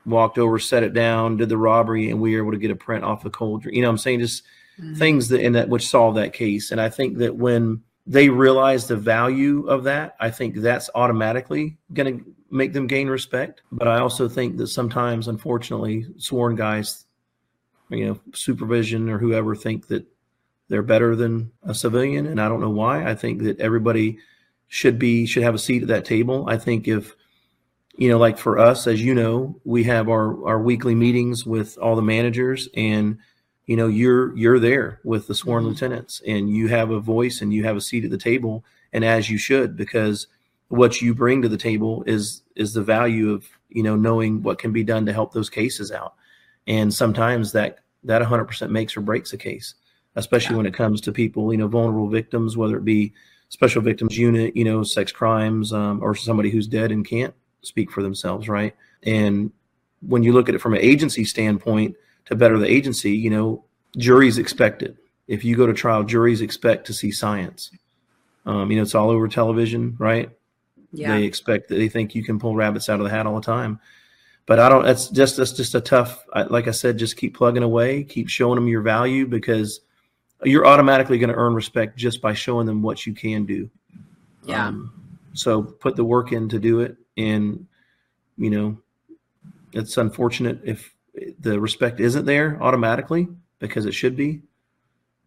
walked 0.05 0.37
over, 0.37 0.59
set 0.59 0.83
it 0.83 0.93
down, 0.93 1.37
did 1.37 1.49
the 1.49 1.57
robbery, 1.57 2.11
and 2.11 2.21
we 2.21 2.35
were 2.35 2.43
able 2.43 2.53
to 2.53 2.59
get 2.59 2.71
a 2.71 2.77
print 2.77 3.05
off 3.05 3.23
the 3.23 3.31
cold 3.31 3.63
drink. 3.63 3.77
You 3.77 3.83
know 3.83 3.89
I'm 3.89 3.99
saying? 3.99 4.21
Just 4.21 4.43
mm-hmm. 4.79 4.95
things 4.95 5.29
that 5.29 5.41
in 5.41 5.53
that 5.53 5.69
which 5.69 5.89
solve 5.89 6.17
that 6.17 6.33
case. 6.33 6.73
And 6.73 6.81
I 6.81 6.91
think 6.91 7.19
that 7.19 7.37
when 7.37 7.83
they 8.07 8.29
realize 8.29 8.89
the 8.89 8.97
value 8.97 9.67
of 9.69 9.85
that, 9.85 10.17
I 10.19 10.31
think 10.31 10.57
that's 10.57 10.91
automatically 10.95 11.79
going 11.93 12.19
to 12.19 12.35
make 12.51 12.73
them 12.73 12.89
gain 12.89 13.09
respect. 13.09 13.63
But 13.71 13.87
I 13.87 14.01
also 14.01 14.29
think 14.29 14.57
that 14.57 14.67
sometimes, 14.67 15.29
unfortunately, 15.29 16.07
sworn 16.19 16.57
guys, 16.57 17.05
you 17.91 18.07
know, 18.07 18.21
supervision 18.35 19.09
or 19.09 19.19
whoever 19.19 19.55
think 19.55 19.87
that 19.87 20.05
they're 20.69 20.83
better 20.83 21.15
than 21.15 21.53
a 21.63 21.75
civilian. 21.75 22.27
And 22.27 22.41
I 22.41 22.49
don't 22.49 22.61
know 22.61 22.71
why. 22.71 23.09
I 23.09 23.15
think 23.15 23.43
that 23.43 23.61
everybody 23.61 24.19
should 24.73 24.99
be 24.99 25.27
should 25.27 25.43
have 25.43 25.55
a 25.55 25.59
seat 25.59 25.83
at 25.83 25.89
that 25.89 26.07
table. 26.07 26.47
I 26.49 26.57
think 26.57 26.89
if 26.89 27.15
you 27.99 28.09
know, 28.09 28.17
like 28.17 28.39
for 28.39 28.59
us, 28.59 28.87
as 28.87 29.03
you 29.03 29.15
know, 29.15 29.61
we 29.65 29.85
have 29.85 30.09
our 30.09 30.47
our 30.47 30.59
weekly 30.59 30.95
meetings 30.95 31.45
with 31.45 31.77
all 31.77 31.95
the 31.95 32.01
managers, 32.01 32.71
and 32.75 33.19
you 33.67 33.77
know, 33.77 33.87
you're 33.87 34.35
you're 34.35 34.59
there 34.59 34.99
with 35.05 35.27
the 35.27 35.35
sworn 35.35 35.65
mm-hmm. 35.65 35.73
lieutenants, 35.73 36.23
and 36.27 36.49
you 36.49 36.69
have 36.69 36.91
a 36.91 37.01
voice 37.01 37.43
and 37.43 37.53
you 37.53 37.65
have 37.65 37.77
a 37.77 37.83
seat 37.83 38.07
at 38.07 38.11
the 38.11 38.17
table, 38.17 38.65
and 38.95 39.05
as 39.05 39.29
you 39.29 39.37
should, 39.37 39.77
because 39.77 40.27
what 40.69 41.03
you 41.03 41.15
bring 41.15 41.43
to 41.43 41.51
the 41.51 41.59
table 41.59 42.03
is 42.07 42.41
is 42.57 42.73
the 42.73 42.83
value 42.83 43.31
of 43.31 43.47
you 43.69 43.83
know 43.83 43.95
knowing 43.95 44.43
what 44.43 44.59
can 44.59 44.73
be 44.73 44.83
done 44.83 45.05
to 45.05 45.13
help 45.13 45.35
those 45.35 45.51
cases 45.51 45.93
out, 45.93 46.15
and 46.67 46.95
sometimes 46.95 47.53
that 47.53 47.81
that 48.05 48.23
100% 48.23 48.71
makes 48.71 48.97
or 48.97 49.03
breaks 49.03 49.35
a 49.35 49.39
case, 49.39 49.75
especially 50.17 50.55
yeah. 50.55 50.57
when 50.57 50.67
it 50.67 50.75
comes 50.75 51.03
to 51.03 51.13
people, 51.13 51.53
you 51.53 51.59
know, 51.59 51.69
vulnerable 51.69 52.09
victims, 52.09 52.57
whether 52.57 52.79
it 52.79 52.87
be 52.87 53.13
special 53.53 53.83
victims 53.83 54.17
unit, 54.17 54.57
you 54.57 54.65
know, 54.65 54.83
sex 54.83 55.13
crimes, 55.13 55.75
um, 55.75 56.03
or 56.03 56.15
somebody 56.15 56.49
who's 56.49 56.67
dead 56.67 56.91
and 56.91 57.07
can't 57.07 57.35
speak 57.61 57.91
for 57.91 58.03
themselves, 58.03 58.49
right? 58.49 58.75
And 59.03 59.53
when 60.01 60.23
you 60.23 60.33
look 60.33 60.49
at 60.49 60.55
it 60.55 60.61
from 60.63 60.73
an 60.73 60.81
agency 60.81 61.23
standpoint 61.27 61.95
to 62.25 62.35
better 62.35 62.59
the 62.59 62.67
agency, 62.67 63.13
you 63.13 63.29
know, 63.29 63.63
juries 63.99 64.39
expect 64.39 64.83
it. 64.83 64.97
If 65.29 65.45
you 65.45 65.55
go 65.55 65.67
to 65.67 65.75
trial, 65.75 66.03
juries 66.03 66.41
expect 66.41 66.87
to 66.87 66.95
see 66.95 67.11
science. 67.11 67.71
Um, 68.47 68.71
you 68.71 68.79
know, 68.79 68.85
it's 68.85 68.95
all 68.95 69.11
over 69.11 69.29
television, 69.29 69.97
right? 69.99 70.31
Yeah. 70.91 71.15
They 71.15 71.25
expect 71.25 71.69
that 71.69 71.75
they 71.75 71.91
think 71.91 72.15
you 72.15 72.25
can 72.25 72.39
pull 72.39 72.57
rabbits 72.57 72.89
out 72.89 73.01
of 73.01 73.05
the 73.05 73.11
hat 73.11 73.27
all 73.27 73.35
the 73.35 73.43
time. 73.43 73.81
But 74.47 74.61
I 74.61 74.71
don't. 74.71 74.85
That's 74.85 75.09
just 75.09 75.37
that's 75.37 75.53
just 75.53 75.75
a 75.75 75.81
tough. 75.83 76.25
Like 76.49 76.69
I 76.69 76.73
said, 76.73 76.99
just 76.99 77.19
keep 77.19 77.37
plugging 77.37 77.63
away, 77.63 78.03
keep 78.03 78.31
showing 78.31 78.55
them 78.55 78.67
your 78.67 78.81
value 78.81 79.27
because 79.27 79.83
you're 80.45 80.67
automatically 80.67 81.19
going 81.19 81.31
to 81.31 81.37
earn 81.37 81.55
respect 81.55 81.97
just 81.97 82.21
by 82.21 82.35
showing 82.35 82.67
them 82.67 82.83
what 82.83 83.07
you 83.07 83.15
can 83.15 83.45
do. 83.45 83.71
Yeah. 84.45 84.67
Um, 84.67 84.93
so 85.35 85.63
put 85.63 85.97
the 85.97 86.05
work 86.05 86.33
in 86.33 86.49
to 86.49 86.59
do 86.59 86.81
it. 86.81 86.97
And, 87.17 87.67
you 88.37 88.51
know, 88.51 88.79
it's 89.73 89.97
unfortunate 89.97 90.61
if 90.65 90.95
the 91.41 91.61
respect 91.61 92.01
isn't 92.01 92.25
there 92.25 92.63
automatically 92.63 93.29
because 93.59 93.87
it 93.87 93.93
should 93.93 94.17
be. 94.17 94.43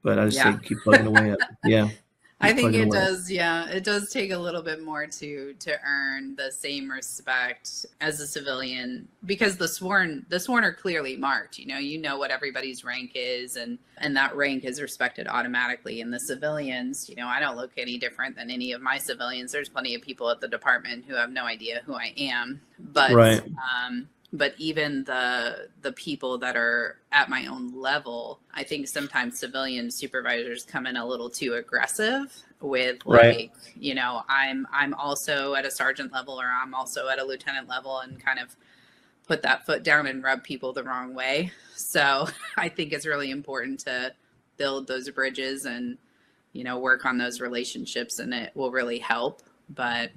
But 0.03 0.19
I 0.19 0.25
just 0.25 0.37
yeah. 0.37 0.53
say 0.53 0.59
keep 0.63 0.79
plugging 0.83 1.07
away 1.07 1.31
at 1.31 1.39
yeah. 1.63 1.89
I 2.41 2.53
think 2.53 2.73
it 2.73 2.91
does. 2.91 3.31
Yeah, 3.31 3.69
it 3.69 3.83
does 3.83 4.11
take 4.11 4.31
a 4.31 4.37
little 4.37 4.61
bit 4.61 4.83
more 4.83 5.07
to 5.07 5.53
to 5.53 5.79
earn 5.85 6.35
the 6.35 6.51
same 6.51 6.91
respect 6.91 7.85
as 8.01 8.19
a 8.19 8.27
civilian 8.27 9.07
because 9.25 9.55
the 9.55 9.67
sworn 9.67 10.25
the 10.27 10.39
sworn 10.39 10.65
are 10.65 10.73
clearly 10.73 11.15
marked. 11.15 11.57
You 11.57 11.67
know, 11.67 11.77
you 11.77 11.97
know 11.97 12.17
what 12.17 12.31
everybody's 12.31 12.83
rank 12.83 13.11
is, 13.15 13.55
and 13.55 13.79
and 13.99 14.15
that 14.17 14.35
rank 14.35 14.65
is 14.65 14.81
respected 14.81 15.27
automatically. 15.27 16.01
And 16.01 16.13
the 16.13 16.19
civilians, 16.19 17.09
you 17.09 17.15
know, 17.15 17.27
I 17.27 17.39
don't 17.39 17.55
look 17.55 17.71
any 17.77 17.97
different 17.97 18.35
than 18.35 18.49
any 18.51 18.73
of 18.73 18.81
my 18.81 18.97
civilians. 18.97 19.53
There's 19.53 19.69
plenty 19.69 19.95
of 19.95 20.01
people 20.01 20.29
at 20.29 20.41
the 20.41 20.49
department 20.49 21.05
who 21.07 21.15
have 21.15 21.31
no 21.31 21.45
idea 21.45 21.81
who 21.85 21.93
I 21.93 22.13
am, 22.17 22.59
but 22.79 23.11
right. 23.13 23.41
um, 23.85 24.09
but 24.33 24.53
even 24.57 25.05
the 25.05 25.69
the 25.81 25.93
people 25.93 26.37
that 26.39 26.57
are 26.57 26.97
at 27.15 27.29
my 27.29 27.45
own 27.47 27.71
level 27.73 28.39
i 28.53 28.63
think 28.63 28.87
sometimes 28.87 29.39
civilian 29.39 29.89
supervisors 29.89 30.63
come 30.63 30.85
in 30.85 30.97
a 30.97 31.05
little 31.05 31.29
too 31.29 31.53
aggressive 31.53 32.35
with 32.61 32.97
like 33.05 33.23
right. 33.23 33.51
you 33.75 33.95
know 33.95 34.21
i'm 34.29 34.67
i'm 34.71 34.93
also 34.95 35.55
at 35.55 35.65
a 35.65 35.71
sergeant 35.71 36.11
level 36.11 36.39
or 36.39 36.45
i'm 36.45 36.75
also 36.75 37.07
at 37.07 37.17
a 37.17 37.23
lieutenant 37.23 37.67
level 37.67 37.99
and 37.99 38.23
kind 38.23 38.37
of 38.37 38.55
put 39.27 39.41
that 39.41 39.65
foot 39.65 39.81
down 39.81 40.05
and 40.05 40.23
rub 40.23 40.43
people 40.43 40.71
the 40.73 40.83
wrong 40.83 41.15
way 41.15 41.51
so 41.75 42.27
i 42.57 42.69
think 42.69 42.93
it's 42.93 43.05
really 43.05 43.31
important 43.31 43.79
to 43.79 44.13
build 44.57 44.87
those 44.87 45.09
bridges 45.09 45.65
and 45.65 45.97
you 46.53 46.63
know 46.63 46.77
work 46.77 47.05
on 47.05 47.17
those 47.17 47.41
relationships 47.41 48.19
and 48.19 48.33
it 48.33 48.51
will 48.55 48.71
really 48.71 48.99
help 48.99 49.41
but 49.69 50.11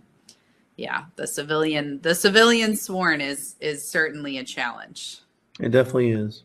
yeah, 0.78 1.06
the 1.16 1.26
civilian 1.26 2.00
the 2.02 2.14
civilian 2.14 2.76
sworn 2.76 3.20
is 3.20 3.56
is 3.60 3.86
certainly 3.86 4.38
a 4.38 4.44
challenge. 4.44 5.18
It 5.58 5.70
definitely 5.70 6.12
is. 6.12 6.44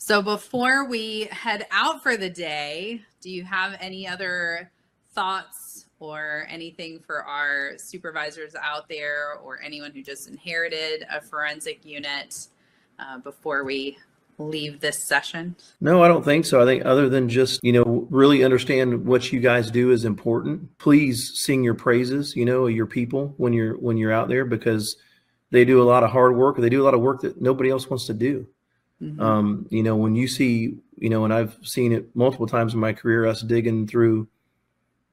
So 0.00 0.22
before 0.22 0.84
we 0.88 1.24
head 1.32 1.66
out 1.72 2.02
for 2.02 2.16
the 2.16 2.30
day, 2.30 3.02
do 3.20 3.30
you 3.30 3.42
have 3.42 3.76
any 3.80 4.06
other 4.06 4.70
thoughts 5.12 5.86
or 5.98 6.46
anything 6.48 7.00
for 7.00 7.24
our 7.24 7.72
supervisors 7.78 8.54
out 8.54 8.88
there 8.88 9.34
or 9.42 9.60
anyone 9.60 9.90
who 9.90 10.02
just 10.02 10.28
inherited 10.28 11.04
a 11.12 11.20
forensic 11.20 11.84
unit 11.84 12.46
uh, 13.00 13.18
before 13.18 13.64
we 13.64 13.98
leave 14.38 14.78
this 14.78 15.02
session? 15.02 15.56
No, 15.80 16.02
I 16.02 16.08
don't 16.08 16.24
think 16.24 16.46
so. 16.46 16.62
I 16.62 16.64
think 16.64 16.84
other 16.86 17.08
than 17.08 17.28
just, 17.28 17.58
you 17.64 17.72
know, 17.72 18.06
really 18.08 18.44
understand 18.44 19.04
what 19.04 19.32
you 19.32 19.40
guys 19.40 19.68
do 19.68 19.90
is 19.90 20.04
important. 20.04 20.78
Please 20.78 21.32
sing 21.34 21.64
your 21.64 21.74
praises, 21.74 22.36
you 22.36 22.44
know, 22.44 22.68
your 22.68 22.86
people 22.86 23.34
when 23.36 23.52
you're 23.52 23.76
when 23.76 23.96
you're 23.96 24.12
out 24.12 24.28
there 24.28 24.44
because 24.44 24.96
they 25.50 25.64
do 25.64 25.82
a 25.82 25.84
lot 25.84 26.04
of 26.04 26.10
hard 26.10 26.36
work. 26.36 26.56
They 26.56 26.70
do 26.70 26.82
a 26.82 26.84
lot 26.84 26.94
of 26.94 27.00
work 27.00 27.22
that 27.22 27.42
nobody 27.42 27.68
else 27.68 27.90
wants 27.90 28.06
to 28.06 28.14
do. 28.14 28.46
Mm-hmm. 29.02 29.20
Um, 29.20 29.66
you 29.70 29.82
know, 29.82 29.96
when 29.96 30.14
you 30.14 30.26
see, 30.26 30.76
you 30.96 31.08
know, 31.08 31.24
and 31.24 31.32
I've 31.32 31.56
seen 31.62 31.92
it 31.92 32.14
multiple 32.14 32.46
times 32.46 32.74
in 32.74 32.80
my 32.80 32.92
career, 32.92 33.26
us 33.26 33.42
digging 33.42 33.86
through, 33.86 34.28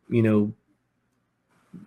you 0.10 0.24
know, 0.24 0.54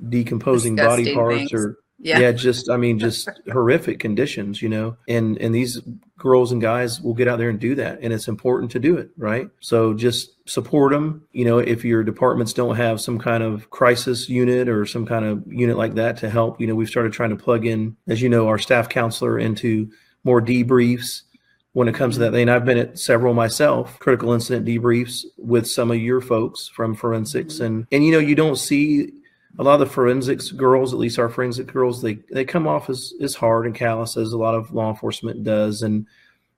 decomposing 0.09 0.77
Disgusting 0.77 1.05
body 1.05 1.15
parts 1.15 1.37
things. 1.51 1.53
or 1.53 1.79
yeah. 2.01 2.19
yeah 2.19 2.33
just 2.33 2.71
i 2.71 2.77
mean 2.77 2.99
just 2.99 3.29
horrific 3.53 3.99
conditions 3.99 4.63
you 4.63 4.69
know 4.69 4.97
and 5.09 5.37
and 5.39 5.55
these 5.55 5.81
girls 6.17 6.53
and 6.53 6.61
guys 6.61 7.01
will 7.01 7.15
get 7.15 7.29
out 7.29 7.39
there 7.39 7.49
and 7.49 7.59
do 7.59 7.75
that 7.75 7.99
and 8.03 8.13
it's 8.13 8.29
important 8.29 8.71
to 8.71 8.79
do 8.79 8.97
it 8.97 9.11
right 9.17 9.49
so 9.61 9.95
just 9.95 10.31
support 10.49 10.93
them 10.93 11.27
you 11.33 11.45
know 11.45 11.59
if 11.59 11.85
your 11.85 12.03
departments 12.03 12.53
don't 12.53 12.77
have 12.77 13.01
some 13.01 13.19
kind 13.19 13.43
of 13.43 13.71
crisis 13.71 14.29
unit 14.29 14.69
or 14.69 14.87
some 14.87 15.07
kind 15.07 15.25
of 15.25 15.43
unit 15.53 15.77
like 15.77 15.95
that 15.95 16.17
to 16.17 16.31
help 16.31 16.61
you 16.61 16.67
know 16.67 16.75
we've 16.75 16.89
started 16.89 17.13
trying 17.13 17.31
to 17.31 17.37
plug 17.37 17.67
in 17.67 17.97
as 18.07 18.23
you 18.23 18.29
know 18.29 18.47
our 18.47 18.59
staff 18.59 18.89
counselor 18.89 19.39
into 19.39 19.91
more 20.25 20.41
debriefs 20.41 21.23
when 21.73 21.89
it 21.89 21.95
comes 21.95 22.17
to 22.17 22.21
that. 22.21 22.33
Thing 22.33 22.49
i've 22.49 22.65
been 22.65 22.79
at 22.79 22.99
several 22.99 23.35
myself 23.35 23.99
critical 23.99 24.33
incident 24.33 24.67
debriefs 24.67 25.25
with 25.37 25.67
some 25.67 25.91
of 25.91 25.99
your 25.99 26.21
folks 26.21 26.69
from 26.69 26.95
forensics. 26.95 27.55
Mm-hmm. 27.55 27.65
and 27.65 27.87
and 27.93 28.05
you 28.05 28.13
know 28.13 28.19
you 28.19 28.35
don't 28.35 28.57
see 28.57 29.13
a 29.59 29.63
lot 29.63 29.75
of 29.75 29.81
the 29.81 29.87
forensics 29.87 30.53
girls, 30.53 30.93
at 30.93 30.99
least 30.99 31.19
our 31.19 31.29
forensic 31.29 31.67
girls, 31.67 32.01
they 32.03 32.19
they 32.31 32.45
come 32.45 32.67
off 32.67 32.89
as 32.89 33.13
as 33.21 33.35
hard 33.35 33.67
and 33.67 33.75
callous 33.75 34.17
as 34.17 34.33
a 34.33 34.39
lot 34.39 34.55
of 34.55 34.73
law 34.73 34.91
enforcement 34.91 35.43
does, 35.43 35.83
and 35.83 36.07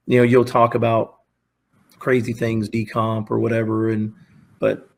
you 0.05 0.17
know 0.17 0.23
you'll 0.23 0.45
talk 0.45 0.75
about 0.75 1.17
crazy 1.99 2.33
things, 2.33 2.69
decomp 2.69 3.31
or 3.31 3.39
whatever, 3.39 3.89
and 3.89 4.13
but 4.59 4.89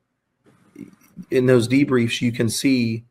in 1.31 1.45
those 1.45 1.67
debriefs 1.67 2.21
you 2.21 2.31
can 2.31 2.49
see 2.49 3.05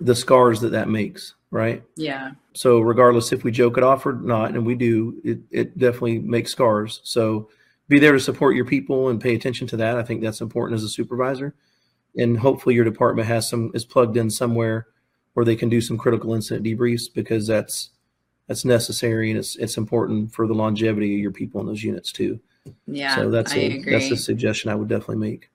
the 0.00 0.14
scars 0.14 0.60
that 0.60 0.72
that 0.72 0.88
makes, 0.88 1.34
right? 1.52 1.84
Yeah. 1.94 2.32
So 2.54 2.80
regardless 2.80 3.32
if 3.32 3.44
we 3.44 3.52
joke 3.52 3.78
it 3.78 3.84
off 3.84 4.04
or 4.04 4.14
not, 4.14 4.50
and 4.50 4.66
we 4.66 4.74
do, 4.74 5.20
it 5.22 5.38
it 5.52 5.78
definitely 5.78 6.18
makes 6.18 6.50
scars. 6.50 7.00
So 7.04 7.48
be 7.88 8.00
there 8.00 8.12
to 8.12 8.20
support 8.20 8.56
your 8.56 8.64
people 8.64 9.08
and 9.08 9.20
pay 9.20 9.36
attention 9.36 9.68
to 9.68 9.76
that. 9.76 9.96
I 9.96 10.02
think 10.02 10.22
that's 10.22 10.40
important 10.40 10.76
as 10.76 10.82
a 10.82 10.88
supervisor 10.88 11.54
and 12.16 12.38
hopefully 12.38 12.74
your 12.74 12.84
department 12.84 13.28
has 13.28 13.48
some 13.48 13.70
is 13.74 13.84
plugged 13.84 14.16
in 14.16 14.30
somewhere 14.30 14.86
where 15.34 15.44
they 15.44 15.56
can 15.56 15.68
do 15.68 15.80
some 15.80 15.96
critical 15.96 16.34
incident 16.34 16.66
debriefs 16.66 17.12
because 17.12 17.46
that's 17.46 17.90
that's 18.48 18.64
necessary 18.64 19.30
and 19.30 19.38
it's 19.38 19.56
it's 19.56 19.76
important 19.76 20.32
for 20.32 20.46
the 20.46 20.54
longevity 20.54 21.14
of 21.14 21.20
your 21.20 21.30
people 21.30 21.60
in 21.60 21.66
those 21.66 21.82
units 21.82 22.12
too. 22.12 22.38
Yeah. 22.86 23.14
So 23.14 23.30
that's 23.30 23.52
I 23.52 23.56
a 23.56 23.78
agree. 23.78 23.92
that's 23.92 24.10
a 24.10 24.16
suggestion 24.16 24.70
I 24.70 24.74
would 24.74 24.88
definitely 24.88 25.16
make. 25.16 25.50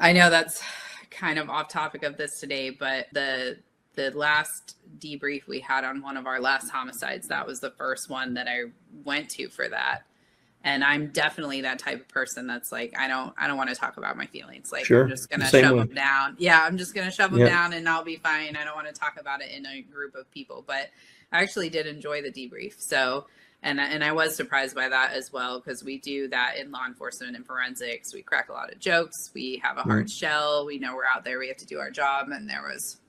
I 0.00 0.12
know 0.12 0.30
that's 0.30 0.62
kind 1.10 1.38
of 1.38 1.50
off 1.50 1.68
topic 1.68 2.02
of 2.02 2.16
this 2.16 2.40
today, 2.40 2.70
but 2.70 3.06
the 3.12 3.58
the 4.00 4.16
last 4.16 4.76
debrief 4.98 5.46
we 5.46 5.60
had 5.60 5.84
on 5.84 6.02
one 6.02 6.16
of 6.16 6.26
our 6.26 6.40
last 6.40 6.70
homicides, 6.70 7.28
that 7.28 7.46
was 7.46 7.60
the 7.60 7.70
first 7.70 8.08
one 8.08 8.34
that 8.34 8.48
I 8.48 8.64
went 9.04 9.30
to 9.30 9.48
for 9.48 9.68
that. 9.68 10.02
And 10.62 10.84
I'm 10.84 11.08
definitely 11.08 11.62
that 11.62 11.78
type 11.78 12.00
of 12.00 12.08
person 12.08 12.46
that's 12.46 12.70
like, 12.70 12.94
I 12.98 13.08
don't, 13.08 13.32
I 13.38 13.46
don't 13.46 13.56
want 13.56 13.70
to 13.70 13.76
talk 13.76 13.96
about 13.96 14.16
my 14.18 14.26
feelings. 14.26 14.70
Like, 14.70 14.84
Sure. 14.84 15.04
I'm 15.04 15.08
just 15.08 15.30
gonna 15.30 15.48
Same 15.48 15.64
shove 15.64 15.72
way. 15.72 15.84
them 15.84 15.94
down. 15.94 16.36
Yeah, 16.38 16.62
I'm 16.62 16.76
just 16.76 16.94
gonna 16.94 17.10
shove 17.10 17.30
them 17.30 17.40
Yeah. 17.40 17.48
down, 17.48 17.72
and 17.72 17.88
I'll 17.88 18.04
be 18.04 18.16
fine. 18.16 18.56
I 18.56 18.64
don't 18.64 18.74
want 18.76 18.86
to 18.86 18.92
talk 18.92 19.18
about 19.18 19.40
it 19.40 19.50
in 19.52 19.64
a 19.64 19.80
group 19.80 20.14
of 20.14 20.30
people. 20.30 20.62
But 20.66 20.90
I 21.32 21.42
actually 21.42 21.70
did 21.70 21.86
enjoy 21.86 22.20
the 22.20 22.30
debrief. 22.30 22.74
So, 22.78 23.26
and 23.62 23.80
and 23.80 24.04
I 24.04 24.12
was 24.12 24.36
surprised 24.36 24.74
by 24.74 24.88
that 24.90 25.12
as 25.12 25.32
well 25.32 25.60
because 25.60 25.82
we 25.82 25.98
do 25.98 26.28
that 26.28 26.56
in 26.58 26.70
law 26.70 26.86
enforcement 26.86 27.36
and 27.36 27.46
forensics. 27.46 28.12
We 28.12 28.20
crack 28.20 28.50
a 28.50 28.52
lot 28.52 28.70
of 28.70 28.78
jokes. 28.78 29.30
We 29.32 29.62
have 29.64 29.78
a 29.78 29.80
mm-hmm. 29.80 29.90
hard 29.90 30.10
shell. 30.10 30.66
We 30.66 30.78
know 30.78 30.94
we're 30.94 31.04
out 31.04 31.24
there. 31.24 31.38
We 31.38 31.48
have 31.48 31.58
to 31.58 31.66
do 31.66 31.78
our 31.78 31.90
job, 31.90 32.28
and 32.30 32.48
there 32.48 32.62
was 32.62 32.99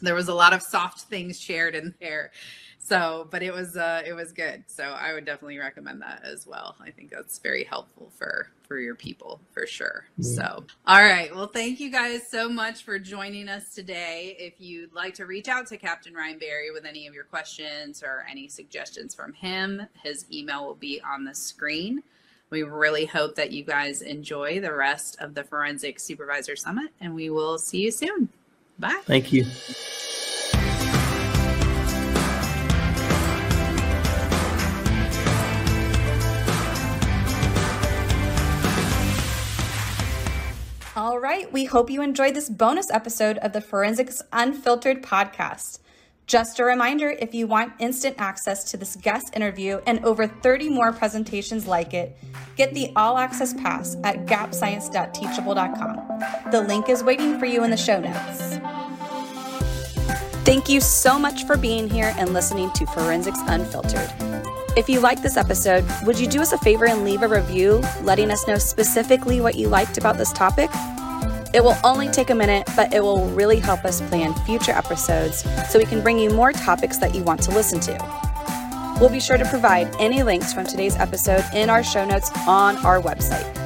there 0.00 0.14
was 0.14 0.28
a 0.28 0.34
lot 0.34 0.52
of 0.52 0.62
soft 0.62 1.02
things 1.02 1.40
shared 1.40 1.74
in 1.74 1.94
there. 2.00 2.30
So, 2.78 3.28
but 3.30 3.42
it 3.42 3.52
was 3.52 3.76
uh 3.76 4.02
it 4.04 4.14
was 4.14 4.32
good. 4.32 4.64
So 4.66 4.84
I 4.84 5.12
would 5.12 5.24
definitely 5.24 5.58
recommend 5.58 6.02
that 6.02 6.22
as 6.24 6.46
well. 6.46 6.76
I 6.80 6.90
think 6.90 7.10
that's 7.10 7.38
very 7.38 7.62
helpful 7.62 8.10
for 8.18 8.48
for 8.66 8.78
your 8.78 8.94
people 8.94 9.40
for 9.52 9.66
sure. 9.66 10.06
Yeah. 10.16 10.34
So, 10.34 10.64
all 10.86 11.02
right. 11.02 11.34
Well, 11.34 11.46
thank 11.46 11.78
you 11.78 11.90
guys 11.90 12.28
so 12.28 12.48
much 12.48 12.82
for 12.82 12.98
joining 12.98 13.48
us 13.48 13.74
today. 13.74 14.34
If 14.38 14.54
you'd 14.60 14.92
like 14.92 15.14
to 15.14 15.26
reach 15.26 15.46
out 15.46 15.66
to 15.68 15.76
Captain 15.76 16.14
Ryan 16.14 16.38
Berry 16.38 16.70
with 16.72 16.84
any 16.84 17.06
of 17.06 17.14
your 17.14 17.24
questions 17.24 18.02
or 18.02 18.26
any 18.28 18.48
suggestions 18.48 19.14
from 19.14 19.34
him, 19.34 19.82
his 20.02 20.24
email 20.32 20.66
will 20.66 20.74
be 20.74 21.00
on 21.02 21.24
the 21.24 21.34
screen. 21.34 22.02
We 22.50 22.64
really 22.64 23.06
hope 23.06 23.36
that 23.36 23.52
you 23.52 23.62
guys 23.62 24.02
enjoy 24.02 24.60
the 24.60 24.74
rest 24.74 25.16
of 25.20 25.34
the 25.34 25.44
Forensic 25.44 26.00
Supervisor 26.00 26.56
Summit, 26.56 26.90
and 27.00 27.14
we 27.14 27.30
will 27.30 27.58
see 27.58 27.82
you 27.82 27.92
soon. 27.92 28.28
Bye. 28.80 29.00
Thank 29.04 29.32
you. 29.32 29.44
All 40.96 41.18
right, 41.18 41.50
we 41.52 41.66
hope 41.66 41.90
you 41.90 42.02
enjoyed 42.02 42.34
this 42.34 42.50
bonus 42.50 42.90
episode 42.90 43.38
of 43.38 43.52
the 43.52 43.60
Forensics 43.60 44.22
Unfiltered 44.32 45.02
podcast. 45.02 45.78
Just 46.30 46.60
a 46.60 46.64
reminder 46.64 47.10
if 47.18 47.34
you 47.34 47.48
want 47.48 47.72
instant 47.80 48.14
access 48.18 48.62
to 48.70 48.76
this 48.76 48.94
guest 48.94 49.34
interview 49.34 49.80
and 49.88 49.98
over 50.04 50.28
30 50.28 50.68
more 50.68 50.92
presentations 50.92 51.66
like 51.66 51.92
it, 51.92 52.16
get 52.54 52.72
the 52.72 52.92
all 52.94 53.18
access 53.18 53.52
pass 53.52 53.96
at 54.04 54.26
gapscience.teachable.com. 54.26 56.50
The 56.52 56.60
link 56.60 56.88
is 56.88 57.02
waiting 57.02 57.40
for 57.40 57.46
you 57.46 57.64
in 57.64 57.72
the 57.72 57.76
show 57.76 57.98
notes. 57.98 58.58
Thank 60.44 60.68
you 60.68 60.80
so 60.80 61.18
much 61.18 61.46
for 61.46 61.56
being 61.56 61.90
here 61.90 62.14
and 62.16 62.32
listening 62.32 62.70
to 62.74 62.86
Forensics 62.86 63.40
Unfiltered. 63.48 64.12
If 64.76 64.88
you 64.88 65.00
liked 65.00 65.24
this 65.24 65.36
episode, 65.36 65.84
would 66.04 66.20
you 66.20 66.28
do 66.28 66.40
us 66.40 66.52
a 66.52 66.58
favor 66.58 66.86
and 66.86 67.04
leave 67.04 67.22
a 67.22 67.28
review 67.28 67.82
letting 68.02 68.30
us 68.30 68.46
know 68.46 68.58
specifically 68.58 69.40
what 69.40 69.56
you 69.56 69.66
liked 69.66 69.98
about 69.98 70.16
this 70.16 70.32
topic? 70.32 70.70
It 71.52 71.64
will 71.64 71.76
only 71.82 72.08
take 72.08 72.30
a 72.30 72.34
minute, 72.34 72.68
but 72.76 72.94
it 72.94 73.02
will 73.02 73.28
really 73.30 73.58
help 73.58 73.84
us 73.84 74.00
plan 74.02 74.34
future 74.44 74.72
episodes 74.72 75.44
so 75.68 75.78
we 75.78 75.84
can 75.84 76.02
bring 76.02 76.18
you 76.18 76.30
more 76.30 76.52
topics 76.52 76.96
that 76.98 77.14
you 77.14 77.22
want 77.22 77.42
to 77.42 77.50
listen 77.50 77.80
to. 77.80 78.96
We'll 79.00 79.10
be 79.10 79.20
sure 79.20 79.38
to 79.38 79.44
provide 79.46 79.94
any 79.98 80.22
links 80.22 80.52
from 80.52 80.66
today's 80.66 80.94
episode 80.96 81.42
in 81.54 81.70
our 81.70 81.82
show 81.82 82.04
notes 82.04 82.30
on 82.46 82.76
our 82.84 83.00
website. 83.00 83.56